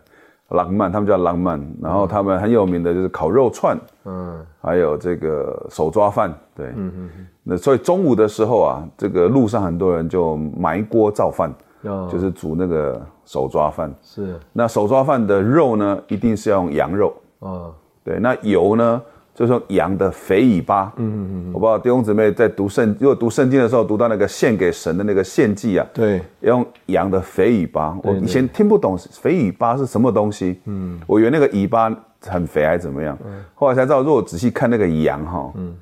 [0.49, 7.27] 浪漫，他们叫浪漫，然后他们很有名的就是烤肉串，嗯，还有这个手抓饭，对，嗯嗯嗯。
[7.43, 13.95] 那所以中午的时候啊，这个路上很多人就埋锅造饭，就是煮那个手抓饭。
[14.03, 14.39] 是。
[14.53, 19.03] 那手抓饭的肉呢，一定是要用羊肉，哦，对，那油呢？
[19.39, 31.89] 就是用羊的肥尾巴，嗯嗯嗯，我不知道弟兄姊妹在读圣，如果读圣经的时候读到那个献给神的那个献祭啊，对，用羊的肥尾巴，我以前听不懂肥尾巴是什么东西，嗯，我以为那个尾巴
[32.27, 33.17] 很肥还是怎么样，
[33.55, 35.73] 后来才知道，如果仔细看那个羊哈，嗯。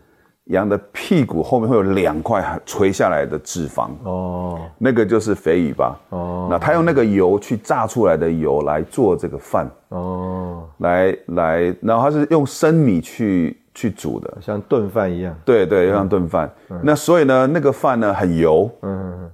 [0.47, 6.47] 羊的屁股后面会有两块垂下来的脂肪哦，那个就是肥尾巴哦。
[6.49, 15.35] 那他用那个油去炸出来的油来做这个饭哦，来来，然后他是用生米去去煮的，像炖饭一样。
[15.45, 16.49] 对对，像炖饭。
[16.81, 18.71] 那所以呢，那个饭呢很油。
[18.83, 19.29] 嗯。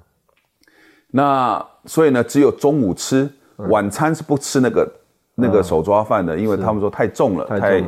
[1.10, 4.92] 那所以呢，只有中午吃，晚餐是不吃那个
[5.34, 7.84] 那个手抓饭的，因为他们说太重了，太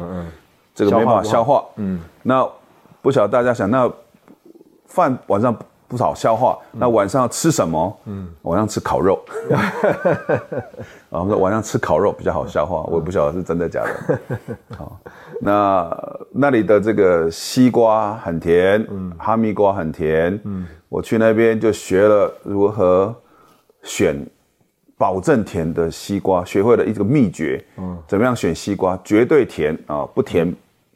[0.74, 1.64] 这个没办法消化。
[1.76, 1.98] 嗯。
[2.22, 2.46] 那。
[3.04, 3.92] 不晓得大家想，那
[4.86, 5.54] 饭晚上
[5.86, 8.00] 不好消化，那晚上要吃什么？
[8.06, 9.22] 嗯，晚上吃烤肉。
[11.12, 14.18] 啊，我说晚上吃烤肉比较好消化，我也不晓得是真的假的。
[14.78, 14.98] 好，
[15.38, 18.82] 那那里的这个西瓜很甜，
[19.18, 20.40] 哈密瓜很甜。
[20.44, 23.14] 嗯，我去那边就学了如何
[23.82, 24.26] 选
[24.96, 27.62] 保证甜的西瓜，学会了一个秘诀。
[27.76, 28.98] 嗯，怎么样选西瓜？
[29.04, 30.50] 绝对甜啊，不甜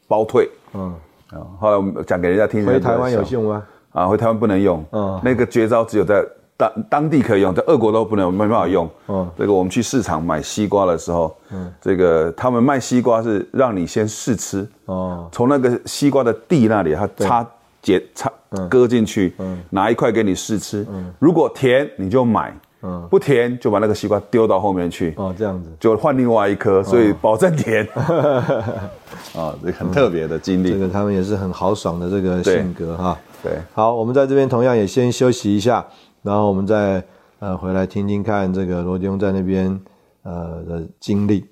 [0.07, 0.49] 包退。
[0.73, 0.94] 嗯。
[1.31, 2.64] 啊，后来我们讲给人家听。
[2.64, 3.62] 回台湾有用吗？
[3.93, 4.85] 啊，回台湾不能用。
[4.93, 6.25] 嗯，那个绝招只有在
[6.57, 8.88] 当当地可以用，在俄国都不能没办法用。
[9.09, 14.67] 嗯，这个我们去市场买西瓜的时候，嗯，这个他们卖西瓜是让你先试吃。
[14.87, 17.47] 哦，从那个西瓜的蒂那里，他插
[17.83, 18.33] 结插
[18.69, 20.87] 割进去，嗯，拿一块给你试吃。
[20.91, 22.55] 嗯，如果甜你就买。
[22.83, 27.87] 嗯，不甜就把那个西瓜丢到后面去哦，这样子就换另外一颗，所以保证甜。
[29.35, 30.71] 啊，这很特别的经历。
[30.71, 33.19] 这个他们也是很豪爽的这个性格哈。
[33.43, 35.85] 对，好，我们在这边同样也先休息一下，
[36.23, 37.03] 然后我们再
[37.41, 39.81] 呃回来听听看这个罗迪翁在那边
[40.23, 41.45] 呃的经历。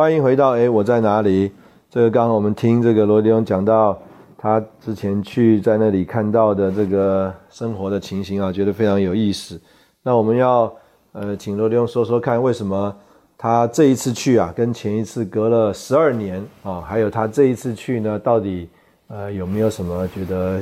[0.00, 1.52] 欢迎回到哎，我在哪里？
[1.90, 4.00] 这个刚刚我们听这个罗迪翁讲到
[4.38, 9.60] 他之前去在那里看到的这个生活的情形啊，觉得非常有意思。
[10.02, 10.74] 那我们要
[11.12, 12.96] 呃请罗迪翁说说看，为什么
[13.36, 18.70] 他这一次去啊，跟前一次隔了十二年啊，还有他这一次去呢，到底
[19.08, 20.58] 呃有没有什么觉得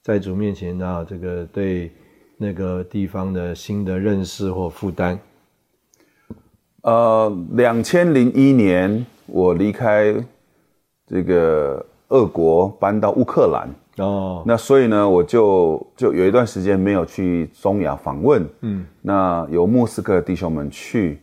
[0.00, 1.92] 在主面前啊，这个对
[2.38, 5.18] 那个地方的新的认识或负担？
[6.82, 10.14] 呃，两千零一年我离开
[11.06, 14.42] 这个俄国，搬到乌克兰哦。
[14.44, 18.44] 那所以呢，我就就有一段时间没有去中亚访问。
[18.62, 21.20] 嗯，那由莫斯科的弟兄们去，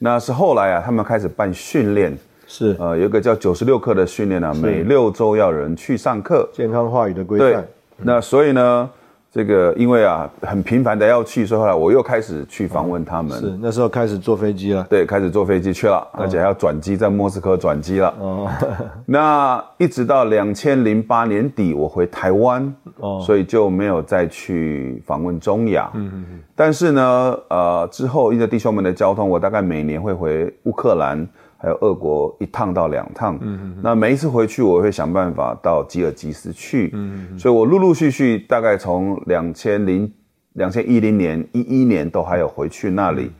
[0.00, 7.64] 那是后来啊，他们开始办训练，是呃，有一个叫九十六课的训练啊，每六周要人去上课，健康话语的规范。
[7.98, 8.90] 那所以呢。
[9.36, 13.38] 这个因为啊很频繁的要去，所以后来我又开始去访问他们。
[13.38, 14.82] 是那时候开始坐飞机了。
[14.88, 18.14] 对，开始坐飞机去了，而且还要转机在莫斯科转机了。
[18.18, 18.50] 哦，
[19.04, 25.90] 那一直到两千零八年底我回台湾，哦，所以就没有再去访问中亚。
[25.92, 26.40] 嗯嗯嗯。
[26.54, 31.28] 但是呢，呃，之后因为弟兄们的交通，我大概每年会回乌克兰。
[31.58, 40.12] 还有俄国一趟到两趟，嗯那每一次回去我会想办法到吉尔吉斯去，嗯所以我陆陆续续大概从两千零
[40.52, 43.30] 两千一零年一一年都还有回去那里。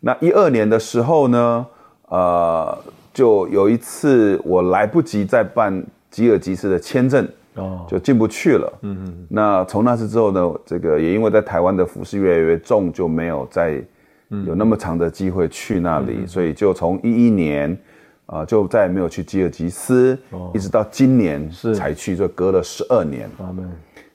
[0.00, 1.66] 那一二年的时候呢，
[2.06, 2.78] 呃，
[3.12, 8.72] 就有一次我来不及再办吉尔吉斯的签证，哦，就进不去了。
[8.82, 13.82] 嗯那从那次之后呢，这个也因为在台湾的服饰越来越重，就没有再。
[14.46, 17.76] 有那么长的机会去那里，所以就从一一年
[18.26, 20.18] 啊，就再也没有去吉尔吉斯，
[20.52, 23.28] 一直到今年才去，就隔了十二年。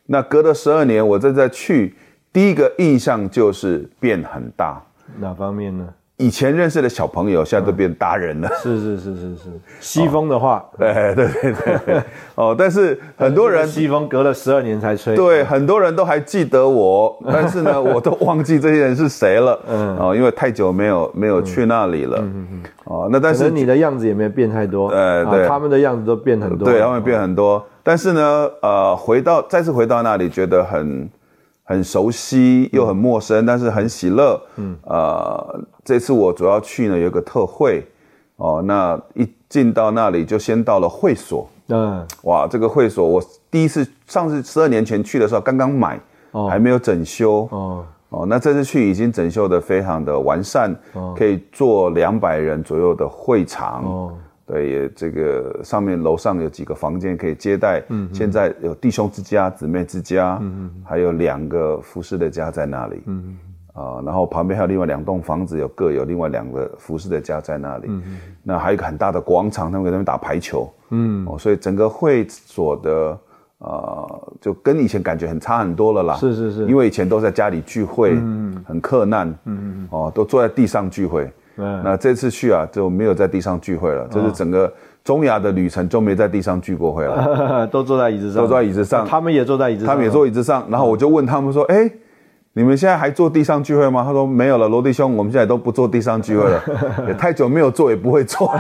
[0.06, 1.96] 那隔了十二年，我再再去，
[2.32, 4.82] 第一个印象就是变很大。
[5.20, 5.88] 哪方面呢？
[6.18, 8.48] 以前认识的小朋友，现在都变大人了。
[8.62, 9.50] 是是是是是，
[9.80, 12.02] 西风的话，对对对对。
[12.36, 15.16] 哦，但是很多人西风隔了十二年才吹。
[15.16, 19.60] 对，很多人都还记得我，但是呢， 我都忘记这些人是谁了。
[19.68, 19.98] 嗯。
[19.98, 22.20] 哦，因为太久没有没有去那里了。
[22.20, 22.64] 嗯嗯。
[22.86, 24.90] 哦，那但是你的样子也没有变太多。
[24.90, 25.48] 呃，对。
[25.48, 26.70] 他们的样子都变很多。
[26.70, 27.66] 对，他们变很多。
[27.82, 31.10] 但是呢，呃，回到再次回到那里，觉得很。
[31.64, 34.40] 很熟悉又很陌生，但是很喜乐。
[34.58, 37.84] 嗯，呃，这次我主要去呢，有个特会，
[38.36, 41.50] 哦，那一进到那里就先到了会所。
[41.70, 46.00] 嗯，哇，这个会所我第一次上次十二年前去的时候刚刚买，
[46.32, 47.48] 哦，还没有整修。
[47.52, 50.76] 哦，哦，那这次去已经整修的非常的完善，
[51.16, 53.84] 可以坐两百人左右的会场。
[53.86, 54.14] 哦。
[54.54, 57.82] 对，也这个上面楼上有几个房间可以接待。
[57.90, 63.02] 嗯，现在有弟兄之家、姊妹之家，嗯还有两个服饰的家在那里。
[63.08, 63.36] 嗯
[63.74, 67.88] 啊，然后旁边还有另外两栋房子，有各有另外两个服饰的家在那里。
[67.88, 68.04] 嗯
[68.44, 70.72] 那还有一个很大的广场，他们在那边打排球。
[70.92, 73.18] 嗯哦，所以整个会所的
[73.58, 76.14] 呃，就跟以前感觉很差很多了啦。
[76.14, 79.28] 是是是，因为以前都在家里聚会，嗯很困难。
[79.46, 81.32] 嗯嗯哦，都坐在地上聚会。
[81.56, 84.08] 那这次去啊，就没有在地上聚会了。
[84.08, 84.72] 就是整个
[85.04, 89.06] 中亚的旅程就没在地上聚过会了， 都坐在椅子上，都坐在椅子上。
[89.06, 90.66] 他们也坐在椅子，上，他们也坐椅子上。
[90.70, 91.90] 然后我就问他们说：“哎，
[92.54, 96.64] 你们现在还坐地上聚会吗？”他说：“没有了，罗弟兄，我们现在都不坐地上聚会了，
[97.08, 98.54] 也太久没有坐，也不会坐。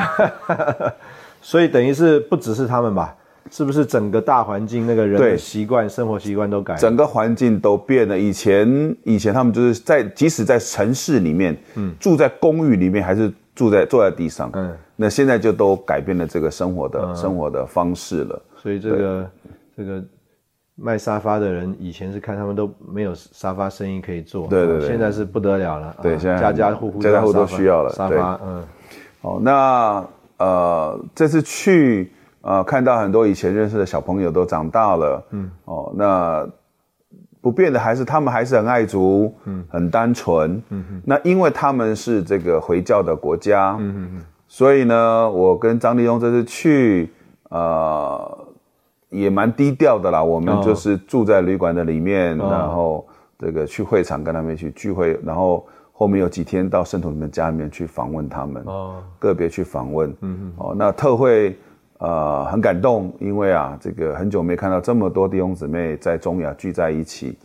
[1.42, 3.16] ”所以等于是不只是他们吧。
[3.52, 6.76] 是不是整个大环境那个人的习惯、生活习惯都改？
[6.76, 8.18] 整个环境都变了。
[8.18, 18.42] 以前以前他们就是在，即使在城市里面，嗯，住在公寓里面，还是住在坐在地上，嗯，那现在就都改变了这个生活的生活的方式了。
[18.56, 19.30] 所以这个
[19.78, 20.04] 这个
[20.76, 28.64] 卖沙发的人，以前是看他们都没有沙发生意可以做，对对对，现在是不得了了，对，现在家家户户家家户户都需要了沙发，嗯，
[29.22, 32.12] 好，那呃，这次去。
[32.44, 36.46] 啊，看到很多以前认识的小朋友都长大了，嗯，哦，那
[37.40, 47.10] 不变的还是他们还是很爱族，嗯，很单纯，嗯哼，那因为他们是这个回教的国家，嗯哼哼，所以呢，我跟张立庸这次去，
[47.50, 48.38] 呃，
[49.08, 53.08] 也蛮低调的啦，我们就是住在旅馆的里面，然后
[53.40, 61.58] 这个去会场跟他们一起聚会，然后后面有几天到圣徒们家里面去访问他们，哦，个别去访问，嗯哼，哦，那特会。
[62.04, 67.38] 呃，很感动，因为啊，这个很久没看到这么多弟兄姊妹在中亚聚在一起，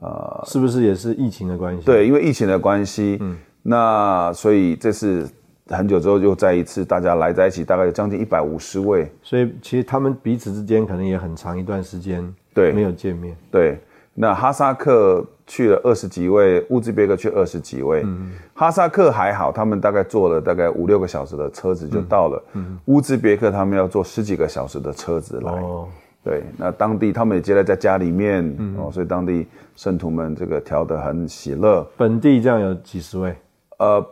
[0.00, 1.86] 呃，是不是也是疫情的关系？
[1.86, 5.30] 对，因为疫情的关系，嗯，那所以这次
[5.68, 12.72] 很久之后又再一次大家来在一起，大概有将近一百五十位，所以其实他们彼此之间可能也很长一段时间对。
[12.72, 13.78] 没有见面，对。
[14.14, 18.02] 那哈萨克去了二十几位，乌兹别克去二十几位。
[18.04, 22.44] 嗯，哈萨克还好，他们大概坐了大概五六个小时的车子就到了。
[22.52, 25.52] 嗯，乌兹别克他们要坐十几个小时的车子来。
[25.52, 25.88] 哦，
[26.22, 28.44] 对，那当地他们也接待在家里面。
[28.58, 31.82] 嗯，哦，所以当地圣徒们这个调得很喜乐。
[31.96, 33.34] 本地这样有几十位？
[33.78, 34.06] 呃，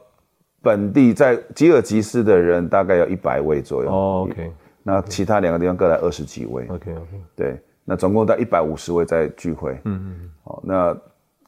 [0.62, 3.90] 本地在吉尔吉斯的人大概有一百位左右。
[3.90, 4.50] 哦，OK。
[4.82, 6.66] 那其他两个地方各来二十几位。
[6.70, 7.20] OK，OK。
[7.36, 7.60] 对。
[7.90, 10.96] 那总共在一百五十位在聚会，嗯嗯，好，那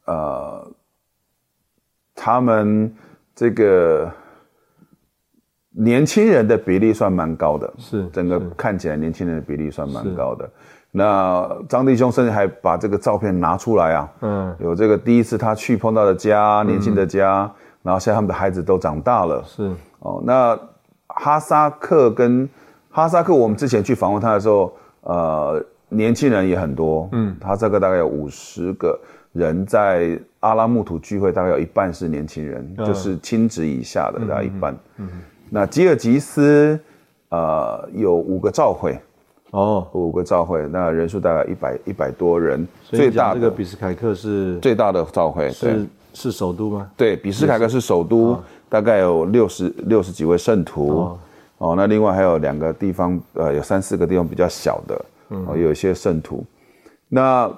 [0.06, 0.72] 呃，
[2.16, 2.92] 他们
[3.32, 4.10] 这个
[5.70, 10.50] 年轻人的比例算蛮高的，是整个看起来年轻人的比例算蛮高的。
[10.90, 17.48] 那张弟兄甚至还把这个照片拿出来啊，嗯，有这个第一次他去碰到的家，年轻的家，
[17.84, 20.20] 然后现在他们的孩子都长大了，是哦。
[20.26, 20.58] 那
[21.06, 22.48] 哈萨克跟
[22.90, 25.64] 哈萨克，我们之前去访问他的时候，呃。
[25.92, 28.98] 年轻人也很多，嗯，他这个大概有五十个
[29.32, 34.76] 人在阿拉木图聚会，大概有一半是年轻人，就是亲子以下的大概一半。
[34.96, 35.08] 嗯，
[35.50, 36.78] 那吉尔吉斯，
[37.28, 38.98] 呃，有五个召会，
[39.50, 42.66] 哦，五个召会，那人数大概一百一百多人。
[42.84, 46.90] 最大这个比斯凯克是最大的召会，是是首都吗？
[46.96, 48.38] 对，比斯凯克是首都，
[48.68, 51.16] 大概有六十六十几位圣徒。
[51.58, 55.04] 哦，那另外还有两个地方，呃，有三四个地方比较小的。
[55.46, 56.44] 哦，有一些圣徒，
[57.08, 57.50] 那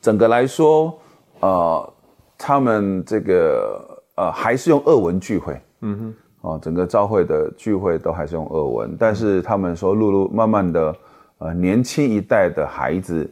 [0.00, 0.98] 整个来说，
[1.40, 1.92] 呃，
[2.36, 10.96] 他们这个呃还是用俄文聚会，嗯哼，哦，整个教会的聚会都还是用俄文，但是他们说，陆陆慢慢的，
[11.38, 13.28] 呃，年轻一代的孩子，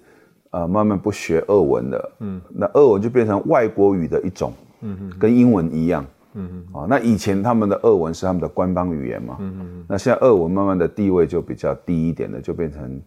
[0.50, 13.00] 呃，慢慢不学俄文了，嗯，那俄文就变成外国语的一种，嗯哼，跟英文一样，嗯嗯，啊，那以前他们的俄文是他们的官方语言嘛，嗯嗯，那现在俄文慢慢的地位就比较低一点了，就变成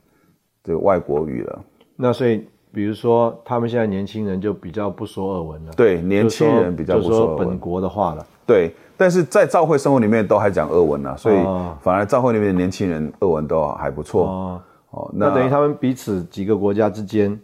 [0.63, 1.63] 这个外国语了。
[1.95, 8.73] 那所以，比如说他们现在年轻人就比较不说俄文了，对，年轻人比较不说本国的话了，对。
[8.97, 11.35] 但是在教会生活里面都还讲俄文呢，所以
[11.81, 14.61] 反而教会里面的年轻人俄文都还不错。
[14.91, 17.37] 哦，那等于他们彼此几个国家之间，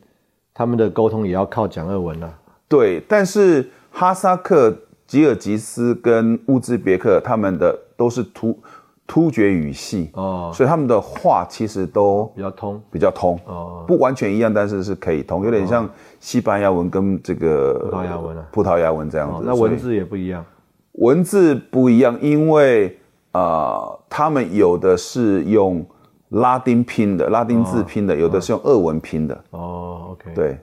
[0.54, 2.34] 他们的沟通也要靠讲俄文了。
[2.70, 4.74] 对，但是哈萨克、
[5.12, 8.58] 吉尔吉斯跟乌兹别克他们的都是突
[9.06, 15.90] 突厥语系哦，所以他们的话其实都比较通，比较通哦，不完全一样，但是是可以通，有点像
[16.22, 19.44] 西班牙文跟这个葡萄牙文啊，葡萄牙文这样子。
[19.46, 20.46] 那文字也不一样，
[20.94, 22.98] 文字不一样，因为
[23.34, 25.86] 啊，他们有的是用。
[26.30, 29.38] 拉丁拼的，拉丁字拼的，有的是用俄文拼的。
[29.50, 30.32] 哦，OK。
[30.34, 30.58] 对，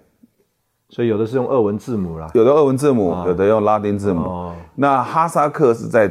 [0.91, 4.51] 所以有的是用俄文字母啦，有的俄文字母，有的用拉丁字母。
[4.75, 6.11] 那哈萨克是在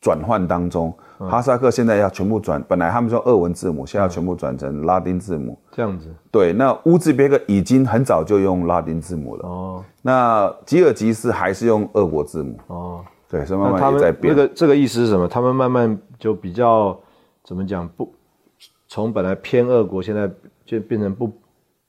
[0.00, 5.56] 转换当中，哈萨克现在要全部转，本来他们说俄文字母，现在要全部转成拉丁字母。
[5.70, 6.12] 这样子。
[6.32, 9.48] 对，那乌兹别克已经很早就用拉丁字母了。
[9.48, 9.84] 哦。
[10.02, 12.58] 那吉尔吉斯还是用俄国字母。
[12.66, 13.04] 哦。
[13.30, 14.34] 对，所以慢慢也在变。
[14.34, 15.28] 那个这个意思是什么？
[15.28, 16.98] 他们慢慢就比较
[17.44, 18.12] 怎么讲不？
[18.88, 20.28] 从本来偏俄国，现在
[20.66, 21.32] 就变成不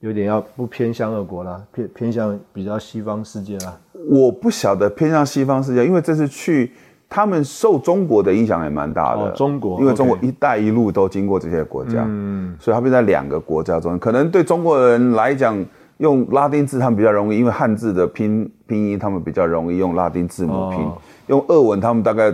[0.03, 3.79] 有点要不偏向俄国啦，偏偏向比较西方世界啦。
[4.09, 6.69] 我不晓得偏向西方世界，因为这次去，
[7.07, 9.31] 他们受中国的影响也蛮大的。
[9.31, 15.65] 中国，因为中国“一带一路”都经过这些国家，嗯，所以他们在两个国家中，可能对中国人来讲，
[15.99, 20.79] 用拉丁字他们比较容易，因为汉字的拼拼音他们比较容易用拉丁字母拼，
[21.27, 22.29] 用俄文他们大概。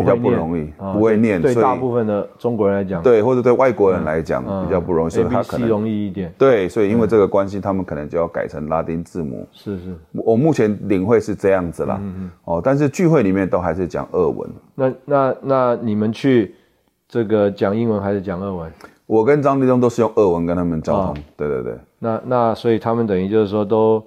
[0.00, 6.32] 比较不容易，不会念，对大部分的中国人来讲，对或者对外国人来讲比较不容易，所以他可能容易一点。
[6.38, 9.46] 对，所以因为这个关系，他们可能就要改成拉丁字母。
[9.52, 11.98] 是是，我目前领会是这样子啦。
[12.00, 12.30] 嗯嗯。
[12.44, 14.48] 哦，但是聚会里面都还是讲俄文。
[14.74, 16.54] 那那那你们去
[17.08, 18.70] 这个讲英文还是讲俄文？
[19.06, 21.16] 我跟张立东都是用俄文跟他们交通。
[21.36, 21.74] 对对对。
[21.98, 24.04] 那那所以他们等于就是说都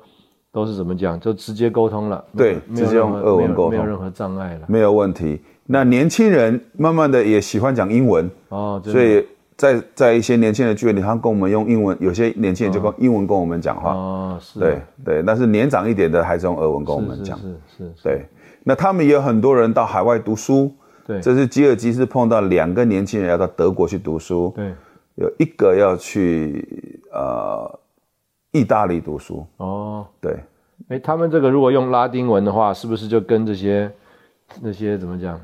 [0.51, 2.23] 都是怎么讲，就直接沟通了。
[2.37, 5.41] 对，直接用俄文沟通，没有任何障碍了，没有问题。
[5.67, 13.93] 那年轻人慢慢的也喜欢讲英文哦，所以在在一些年轻人聚会里，他跟我们用英文，有些年轻人就用英文跟我们讲话。
[13.93, 18.25] 哦，是，对对，但是年长一点的还是用俄文跟我们讲，是是，对。
[18.63, 20.71] 那他们也有很多人到海外读书，
[21.05, 24.73] 对，这是吉尔吉斯碰到两个年轻人要到德国去读书，对，
[25.15, 27.79] 有一个要去呃
[28.51, 29.45] 意大利读书。
[29.57, 30.37] 哦，对，
[30.89, 33.91] 哎，他们这个如果用拉丁文的话，是不是就跟这些
[34.59, 35.39] 那些怎么讲？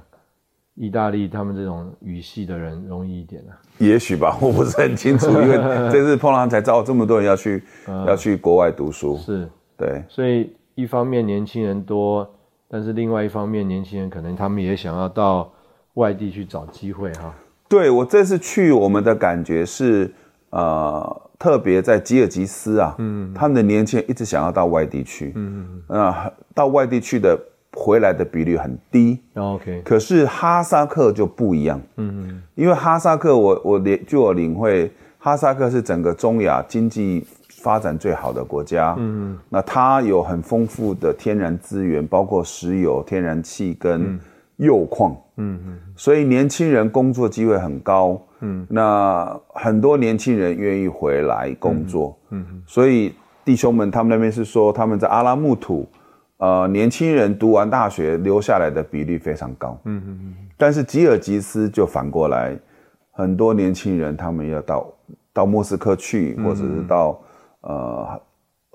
[0.78, 3.57] 意大利他们这种语系的人容易一点啊？
[3.80, 5.57] 也许吧， 我不是很清楚，因为
[5.91, 7.63] 这次碰上才知道这么多人要去
[8.05, 9.17] 要去国外读书。
[9.17, 10.03] 是，对。
[10.07, 12.30] 所以一方面年轻人多，
[12.69, 15.51] 但是另外一方面年轻人可能他们也想要到
[15.95, 17.34] 外地去找机会哈。
[17.67, 20.13] 对我这次去，我们的感觉是，
[20.51, 27.36] 呃，特别在吉尔吉斯啊，嗯，他们的年轻人一直想要到外地去，嗯嗯，啊，到外地去的。
[27.74, 29.82] 回来的比率很低，OK。
[29.84, 44.20] 可是哈萨克就不一样，嗯嗯，因为哈萨克，我我领据我领会，哈萨克是整个中亚经济发展最好的国家，嗯嗯，那它有很丰富的天然资源，包括石油、天然气跟
[44.57, 53.13] 铀矿，嗯嗯，所以年轻人工作机会很高，嗯，那很多年轻人愿意回来工作，嗯嗯，所以
[53.45, 55.88] 弟兄们，他们那边是说他们在阿拉木图。
[56.38, 59.79] 呃，年轻人读完大学留下来的比例非常高。
[59.85, 60.35] 嗯嗯嗯。
[60.55, 62.55] 但是吉尔吉斯就反过来，
[63.11, 64.93] 很多年轻人他们要到
[65.33, 67.19] 到莫斯科去，或者是到
[67.61, 68.21] 呃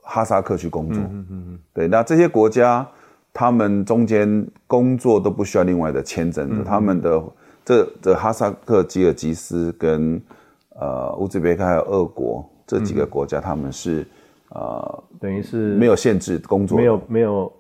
[0.03, 1.01] 哈萨克去工作。
[1.05, 1.59] 嗯嗯嗯。
[1.73, 2.85] 对，那这些国家
[3.33, 6.65] 他们中间工作都不需要另外的签证的。
[6.65, 7.23] 他们的
[7.65, 10.21] 这这哈萨克、吉尔吉斯跟
[10.71, 14.05] 呃乌兹别克还有俄国这几个国家，他们是。
[14.55, 17.53] 呃，等于是没有限制工作，没有没有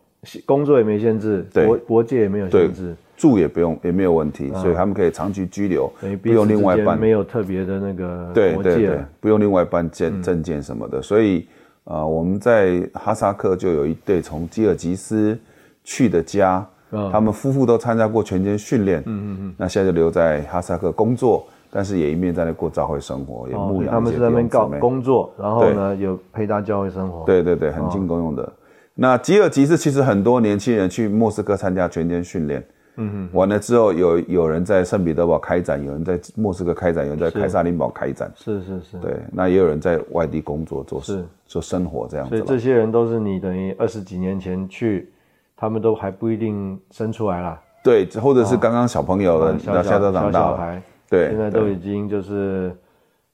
[0.44, 5.90] 工作也没限制，国国界也没有限制，住也不用也没有问题，所以他们可以长期居留，
[6.20, 11.00] 不用另外办，没有特别的那个对对对，不用另外办证证件什么的。
[11.00, 11.46] 所以
[11.84, 15.38] 啊，我们在哈萨克就有一对从吉尔吉斯
[15.82, 16.66] 去的家，
[17.10, 21.48] 他们夫妇都参加过全军训练，嗯嗯嗯，那现在就留在哈萨克工作。
[21.74, 27.24] 但是也一面在那过教会生活，也牧养他们是在那边搞工作，然后呢有陪他教会生活。
[27.24, 28.52] 对对对，很进公用的。
[28.94, 32.62] 那吉尔吉斯其实很多年轻人去莫斯科参加全天训练，
[32.96, 38.30] 嗯哼，完了之后有有人在圣彼得堡开展，有人在莫斯科开展，有人在凯撒林堡开展。
[38.36, 38.98] 是是是。
[38.98, 42.36] 对，那也有人在外地工作做事做生活这样子。
[42.36, 45.10] 所以这些人都是你等于二十几年前去。
[45.54, 47.60] 他们都还不一定生出来啦。
[47.84, 50.82] 对，或者是刚刚小朋友的，小小孩，
[51.12, 52.74] 对，现在都已经就是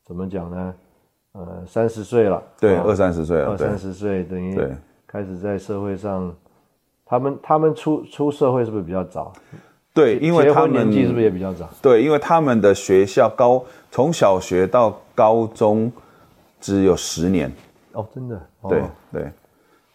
[0.04, 0.74] 怎么讲呢？
[1.30, 4.60] 呃，三十岁了，对，二三十岁了，二三十岁等于
[5.06, 6.34] 开始在社会上，
[7.06, 9.32] 他们他们出出社会是不是比较早？
[9.94, 11.70] 对，因为他们年纪是不是也比较早？
[11.80, 15.92] 对，因为他们的学校高从小学到高中
[16.58, 17.48] 只有十年。
[17.92, 18.40] 哦，真的？
[18.68, 19.32] 对对，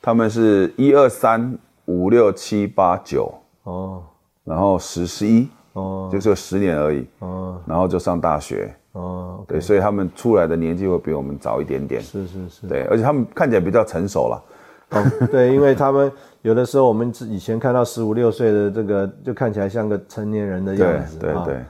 [0.01, 4.03] 他们是一二三五六七八九哦，
[4.45, 12.01] 然后十十一哦，就是十年而已哦，然后就上大学哦，对，所以他们出来的年纪会比我们早一点点。
[12.01, 14.43] 是是是，对，而且他们看起来比较成熟了。
[14.91, 16.11] 哦，对，因为他们
[16.41, 21.17] 有的时候我们以前看到十五六岁的这个，就看起来像个成年人的样子。
[21.19, 21.65] 对对对，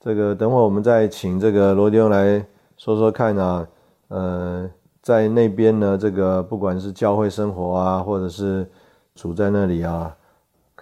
[0.00, 2.44] 这个等会我们再请这个罗迪翁来
[2.76, 3.66] 说说看啊，
[4.08, 4.70] 呃。
[5.04, 8.66] 在那边呢，这个不管是教会生活啊，或者是
[9.14, 10.10] 处在那里啊，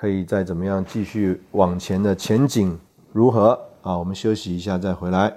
[0.03, 2.77] 可以再怎么样继续往前的前景
[3.13, 3.97] 如何啊？
[3.97, 5.33] 我们休息一下再回来。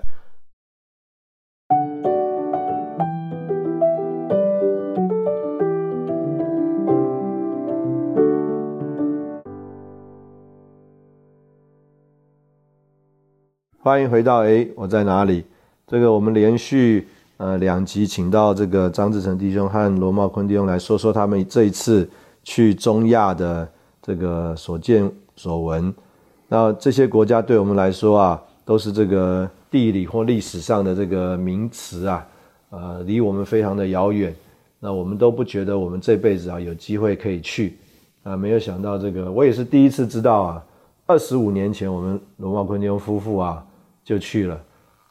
[13.78, 15.46] 欢迎回到哎，我在哪里？
[15.86, 17.08] 这个我们连续。
[17.38, 22.10] 呃，两集请到这个张志成弟兄和罗茂坤弟兄来说说他们这一次
[22.44, 23.70] 去中亚的
[24.06, 25.94] 这个所见所闻。
[26.48, 32.28] 那这些国家对我们来说啊，都是这个地理或历史上的这个名词啊，
[32.70, 34.36] 呃，离我们非常的遥远。
[34.80, 37.78] 那我们都不觉得我们这辈子啊有机会可以去
[38.22, 40.64] 啊，没有想到这个，我也是第一次知道啊，
[41.08, 43.66] 二十五年前我们罗茂坤弟兄夫妇啊
[44.04, 44.62] 就去了。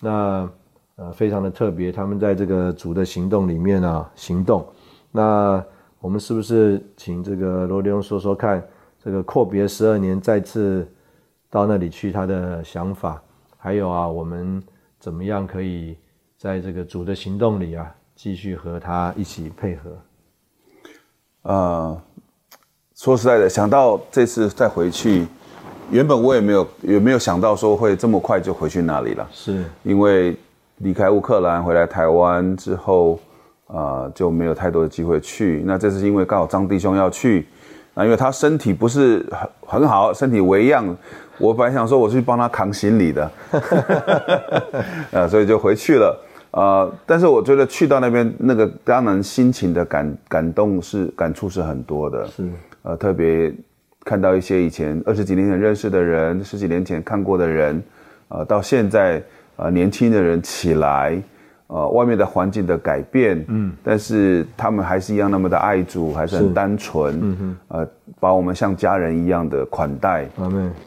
[0.01, 0.49] 那。
[0.97, 4.65] 呃，非常的特别，他们在这个主的行动里面啊，行动。
[5.11, 5.61] 那
[5.99, 8.65] 我们是不是请这个罗利说说看，
[9.05, 10.89] 这个阔别十二年再次
[11.51, 13.23] 到那里去，他的想法，
[13.59, 14.63] 还有啊，我们
[14.99, 15.97] 怎么样可以
[16.39, 19.91] 在这个主的行动里啊，继续和他一起配合？
[21.43, 22.03] 呃，
[22.95, 25.27] 说实在的，想到这次再回去，
[25.91, 30.37] 原本我也没有也没有想到说会这么快就回去那里了，是因为。
[30.79, 33.17] 离开乌克兰回来台湾之后，
[33.69, 35.63] 啊，就没有太多的机会去。
[35.65, 37.47] 那这是因为刚好张弟兄要去，
[37.95, 40.97] 啊，因为他身体不是很很好，身体为恙。
[41.39, 43.31] 我本来想说我去帮他扛行李的，
[45.11, 46.17] 呃，所以就回去了。
[46.51, 52.27] 啊，但是我觉得去到那边，那个当然心情的感感动是感触是很多的。
[52.29, 52.49] 是，
[52.83, 53.53] 呃，特别
[54.05, 57.83] 看到一些以前二十几年前认识的人，十几年前看过的人，
[58.29, 59.23] 呃，到现在。
[59.57, 61.17] 呃，年轻的人起来，
[61.67, 67.89] 呃，外面的环境的改变，嗯，但是他们还是一样那么的爱主，还是很单纯，嗯哼，呃，
[68.21, 70.29] 把我们像家人一样的款待，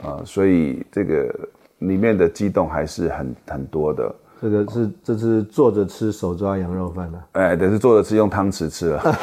[0.04, 1.34] 啊，所以这个
[1.80, 4.16] 里面的激动还是很很多的。
[4.40, 9.18] 这个是这是坐着吃手抓羊肉饭的，哎，等是坐着吃用汤匙吃了。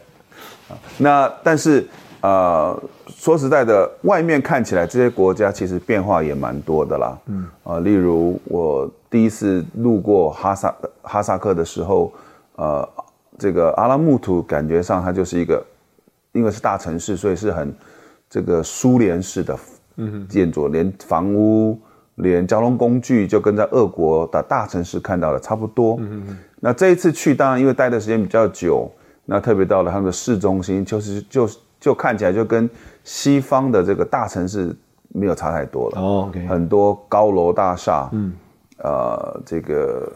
[0.98, 1.86] 那但是。
[2.24, 7.18] 呃，说实在的，外面看起来这些国家其实变化也蛮多的啦。
[7.26, 12.10] 嗯，啊，例如我第一次路过哈萨哈萨克的时候，
[12.56, 12.88] 呃，
[13.36, 15.62] 这个阿拉木图感觉上它就是一个，
[16.32, 17.70] 因为是大城市，所以是很
[18.30, 19.54] 这个苏联式的
[20.26, 21.78] 建筑，连房屋、
[22.14, 25.98] 连交通工具就跟在俄国的大城市看到的差不多。
[26.00, 28.90] 嗯那这一次去，当然因为待的时间比较久，
[29.26, 31.58] 那特别到了他们的市中心，就是就是。
[31.84, 32.68] 就看起来就跟
[33.02, 34.74] 西方的这个大城市
[35.08, 36.00] 没有差太多了。
[36.00, 38.32] 哦，很多高楼大厦，嗯，
[38.78, 40.10] 呃，这个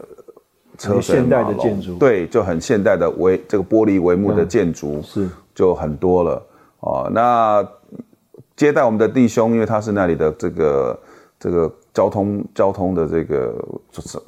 [0.79, 6.43] 车现代的建筑，对，就很现代的帷这个玻璃帷幕的建筑是就很多了。
[6.79, 7.63] 哦，那
[8.55, 10.99] 接待我们的弟兄，因为他是那里的这个
[11.39, 13.53] 这个交通交通的这个
[13.91, 14.21] 长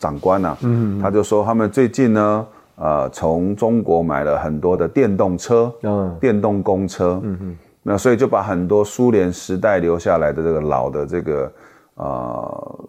[0.00, 2.44] 长官呐，嗯，他就说他们最近呢。
[2.80, 11.52] 呃，从中国买了很多的电动车，嗯，电动公车，嗯哼，那所以就把很多苏联时代留下来的这个老的这个
[11.96, 12.84] 呃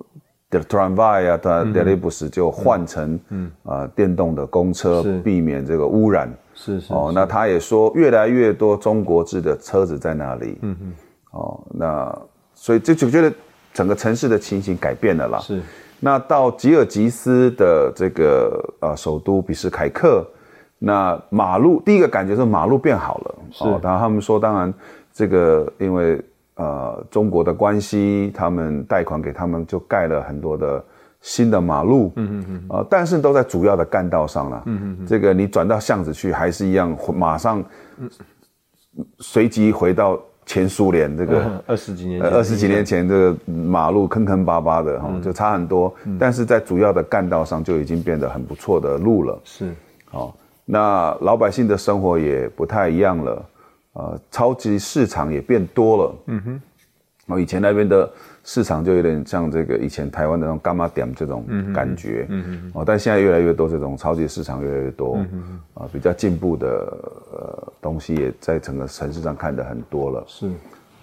[0.52, 12.22] ，tramway 啊，的 d e l i b u s 就换成，嗯，啊，电动的公车，避免这个污染，是是哦，那他也说越来越多中国制的车子在那里，嗯哼，哦，那
[12.54, 13.34] 所以就就觉得
[13.74, 15.62] 整个城市的情形改变了啦，是。
[16.00, 20.26] 那到吉尔吉斯的这个呃首都比什凯克，
[20.78, 23.66] 那马路第一个感觉是马路变好了，是。
[23.82, 24.74] 然后他们说，当然
[25.12, 26.22] 这个因为
[26.56, 30.84] 呃中国的关系，他们贷款给他们就盖了很多的
[31.22, 35.06] 新的马路，嗯嗯嗯，啊，但是都在主要的干道上了，嗯嗯嗯。
[35.06, 37.64] 这个你转到巷子去还是一样，马上
[39.20, 40.18] 随即回到
[40.50, 45.94] 前苏联这个 二十几年二十几年前这个马路坑坑巴巴的哈，就差很多。
[46.18, 49.40] 但是在主要的干道上就已经变得很不错的路了。
[49.44, 49.72] 是，
[50.06, 50.36] 好，
[50.66, 53.46] 那老百姓的生活也不太一样了，
[53.94, 56.16] 呃，超级市场也变多了。
[56.26, 56.62] 嗯哼，
[57.28, 58.10] 哦，以前那边的。
[58.44, 62.28] 市场就有点像这个以前台湾的那种干妈点这种感觉，
[62.74, 65.18] 哦，但现在越来越多这种超级市场越来越多，
[65.74, 66.68] 啊，比较进步的
[67.32, 70.24] 呃东西也在整个城市上看的很多了。
[70.28, 70.48] 是，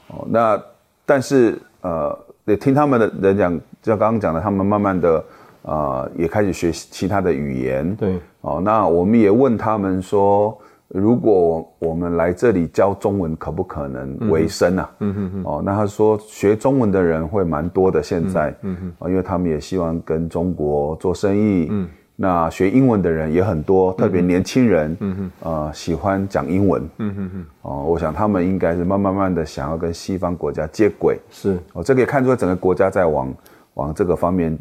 [0.08, 0.62] 哦，那
[1.04, 5.24] 但是呃，也听他们的人讲，就像刚刚讲的，他们慢慢的
[5.62, 7.94] 呃也开始学其他的语言。
[7.96, 10.58] 对，哦，那我们也问他们说。
[10.88, 14.90] 如果我们来这里教中文，可不可能为生啊？
[15.00, 15.42] 嗯哼哼。
[15.44, 21.66] 哦，那他说学中文的人会蛮多的，现在，嗯哼，哦，因为他们也希望跟中国做生意。
[21.70, 21.88] 嗯。
[22.14, 26.88] 那学英文的人也很多，特别年轻人，嗯哼，呃，喜欢讲英文。
[26.98, 27.46] 嗯哼哼。
[27.62, 31.18] 哦，我想他们应该是慢慢慢的想要跟西方国家接轨。
[31.30, 31.58] 是。
[31.72, 33.34] 哦，这可以看出整个国家在往
[33.74, 34.56] 往这个方面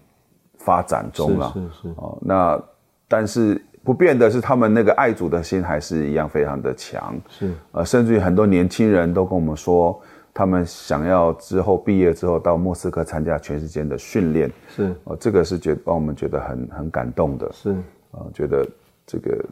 [0.57, 1.51] 发展中了。
[1.53, 1.93] 是是。
[1.97, 2.59] 哦，那
[3.07, 3.61] 但是。
[3.85, 7.15] 不变的是，他们那个爱主的心还是一样非常的强。
[7.29, 10.01] 是，呃，甚至于很多年轻人都跟我们说，
[10.33, 14.51] 他们想要之后毕业之后到莫斯科参加全世界的训练。
[14.67, 17.47] 是，呃，这个是觉让我们觉得很很感动的。
[17.53, 17.75] 是，
[18.09, 18.67] 呃，觉得
[19.05, 19.45] 这个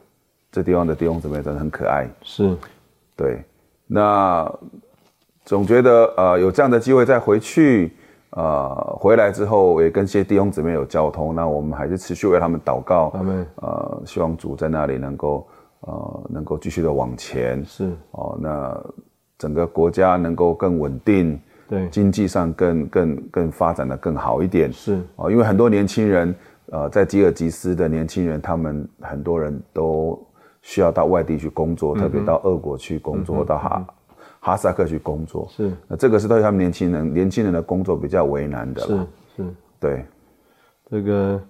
[0.51, 2.07] 这地方的弟兄姊妹真的很可爱。
[2.23, 2.57] 是，
[3.15, 3.43] 对，
[3.85, 4.51] 那
[5.45, 7.95] 总觉得呃有这样的机会再回去。
[8.35, 13.11] 呃，回来之后也跟些弟兄姊妹有交通，那我们还是持续为他们祷告。
[13.13, 15.47] 他们呃，希望主在那里能够
[15.81, 17.63] 呃，能够继续的往前。
[17.63, 18.83] 是哦，那
[19.37, 24.73] 整个国家能够更稳定，对，经济上更更更发展的更好一点。
[24.73, 26.35] 是哦，因为很多年轻人，
[26.71, 30.19] 呃，在吉尔吉斯的年轻人，他们很多人都
[30.63, 33.85] 需要到外地去工作，特别到俄国去工作，到哈。
[34.45, 35.47] 哈萨克去工作。
[35.49, 38.97] 是，那这个是对他们年轻人年轻人的工作比较为难的是
[39.37, 39.45] 是，
[39.79, 40.05] 对，
[40.91, 41.41] 这个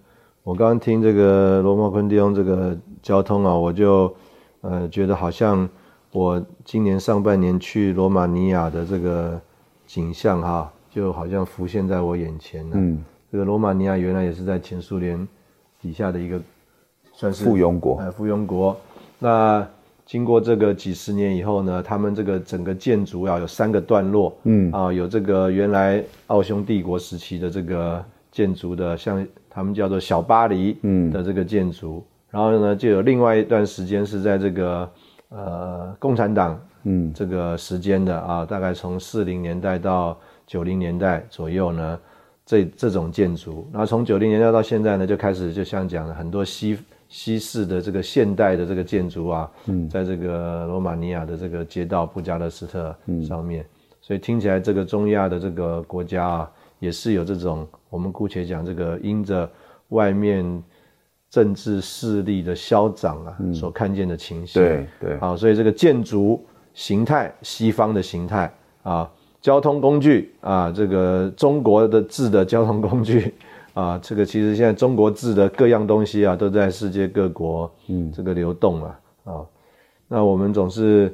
[0.43, 4.15] 我刚刚听这个罗茂坤弟兄这个交通啊，我就
[4.61, 5.67] 呃觉得好像
[6.11, 9.41] 我今年上半年去罗马尼亚的这个
[9.87, 12.75] 景象哈，就好像浮现在我眼前了。
[12.75, 15.27] 嗯，这个罗马尼亚原来也是在前苏联
[15.81, 16.39] 底下的一个
[17.11, 18.77] 算是附庸国，哎，附庸国，
[19.17, 19.67] 那。
[20.05, 24.71] 经过这个几十年以后呢，他们这个整个建筑啊有三个段落，嗯。
[24.71, 31.09] 啊有这个原来奥匈帝国时期的这个建筑的，像他们叫做小巴黎嗯。
[31.09, 34.91] 的这个建筑，然后呢就有另外一段时间是在这个
[35.29, 37.11] 呃共产党嗯。
[37.13, 41.99] 这个时间的啊，大概从四零年代到九零年代左右呢，
[42.45, 46.77] 这这种建筑，然后从九零年代到现在呢就开始就像讲了很多西。
[47.13, 49.51] 西式的这个现代的这个建筑啊，
[49.87, 52.93] 在这个罗马尼亚的这个街道布加勒斯特
[53.27, 53.63] 上面，
[54.01, 59.47] 所以听起来这个中亚的这个国家啊，也是有这种我们姑且讲这个因着
[59.89, 60.43] 外面
[61.29, 64.59] 政治势力的消长啊所看见的情形。
[64.59, 66.43] 对对，好，所以这个建筑
[66.73, 68.51] 形态，西方的形态
[68.81, 69.07] 啊，
[69.39, 73.31] 交通工具啊，这个中国的制的交通工具。
[73.73, 79.45] 啊，这个其实现在中国制的各样东西啊，都在世界各国，嗯，这个流动啊，啊，
[80.07, 81.11] 那我们总是，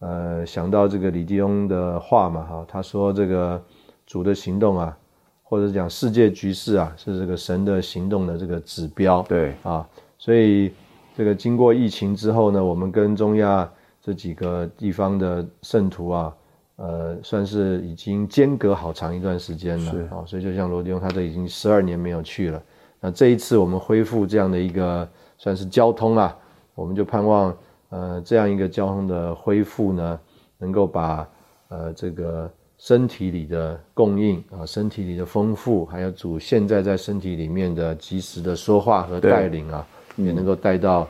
[0.00, 3.62] 呃，想到这个李弟翁的话嘛，哈，他说这个
[4.06, 4.98] 主的行动啊，
[5.44, 9.88] 或者讲世界局势啊，是这个神的行动的这个指标，对，啊，
[10.18, 10.72] 所以
[11.16, 13.70] 这个经过疫情之后呢，我们跟中亚
[14.02, 16.34] 这几个地方的圣徒啊。
[16.82, 22.62] 呃，算是已经间隔好长一段时间了，啊，所以就像罗迪翁，他都已经十二年没有去了。
[22.98, 25.06] 那这一次我们恢复这样的一个
[25.36, 26.34] 算是交通啊，
[26.74, 27.54] 我们就盼望，
[27.90, 30.18] 呃，这样一个交通的恢复呢，
[30.56, 31.28] 能够把
[31.68, 41.06] 呃这个身体里的供应啊，身体里的丰富，还有主现在在身体里面的及时的说话和带领啊，也能够带到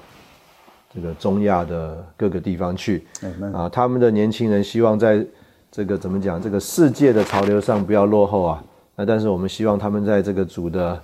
[0.92, 3.06] 这个中亚的各个地方去。
[3.54, 5.24] 啊，他们的年轻人希望在。
[5.70, 6.42] 这个怎么讲？
[6.42, 8.64] 这个世界的潮流上不要落后啊！
[8.96, 11.02] 那但是我们希望他们在这个主的，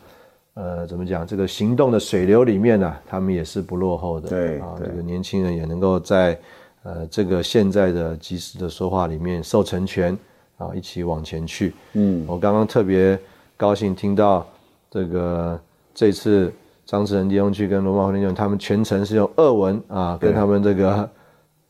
[0.55, 1.25] 呃，怎么讲？
[1.25, 4.29] 这个行动的水流里面呢，他们也是不落后的。
[4.29, 6.37] 对啊，这个年轻人也能够在
[6.83, 10.19] 呃这个现在的及时的说话里面受成全
[10.59, 11.73] 啊，一起往前去。
[11.93, 13.17] 嗯，我刚刚特别
[13.57, 14.45] 高兴听到
[14.91, 15.61] 这个
[15.95, 16.53] 这次
[16.85, 21.09] 张志仁弟兄去跟罗马弟兄，他们全程是用俄文啊，跟他们这个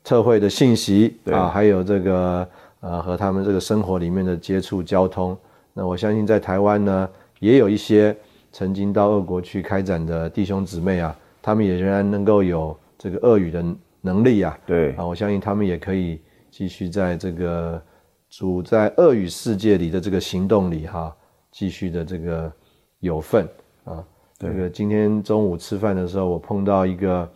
[0.02, 2.48] 特会的信息啊，还有这个。
[2.80, 5.36] 啊，和他们这个生活里面的接触交通，
[5.72, 7.08] 那我相信在台湾呢，
[7.40, 8.16] 也有一些
[8.52, 13.64] 曾经到俄国去开展的弟兄姊妹啊，他们也仍然能够有这个俄语的
[14.00, 14.58] 能力啊。
[14.64, 16.20] 对啊，我相信他们也可以
[16.50, 17.82] 继续在这个
[18.30, 21.14] 主在恶语世界里的这个行动里哈，
[21.50, 22.52] 继续的这个
[23.00, 23.48] 有份
[23.84, 24.04] 啊。
[24.38, 27.30] 这个今天中午吃饭的时候，我碰到一个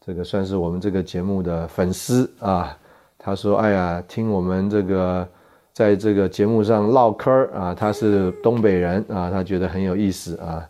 [0.00, 2.78] 这个算是我们这个节目的粉丝啊，
[3.26, 5.28] 他说：“哎呀，听我们这个
[5.72, 10.62] 在这个节目上唠嗑儿啊，他是东北人啊，他觉得很有意思啊。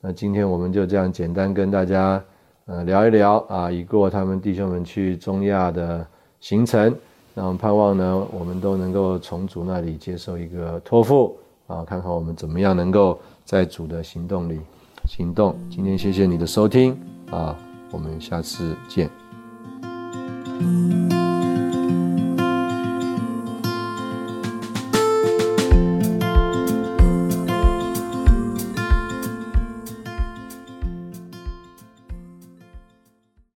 [0.00, 2.18] 那今天我们就这样简单跟大家
[2.64, 6.06] 呃聊一聊啊，已过他们弟兄们去中亚的
[6.40, 6.96] 行程，
[7.34, 11.36] 那我们盼望呢，我们都能够从主那里接受一个托付
[11.66, 14.58] 啊，看看我们怎么样能够在主的行动里。”
[15.04, 16.98] 行动，今天谢谢你的收听
[17.30, 17.54] 啊，
[17.90, 19.10] 我们下次见。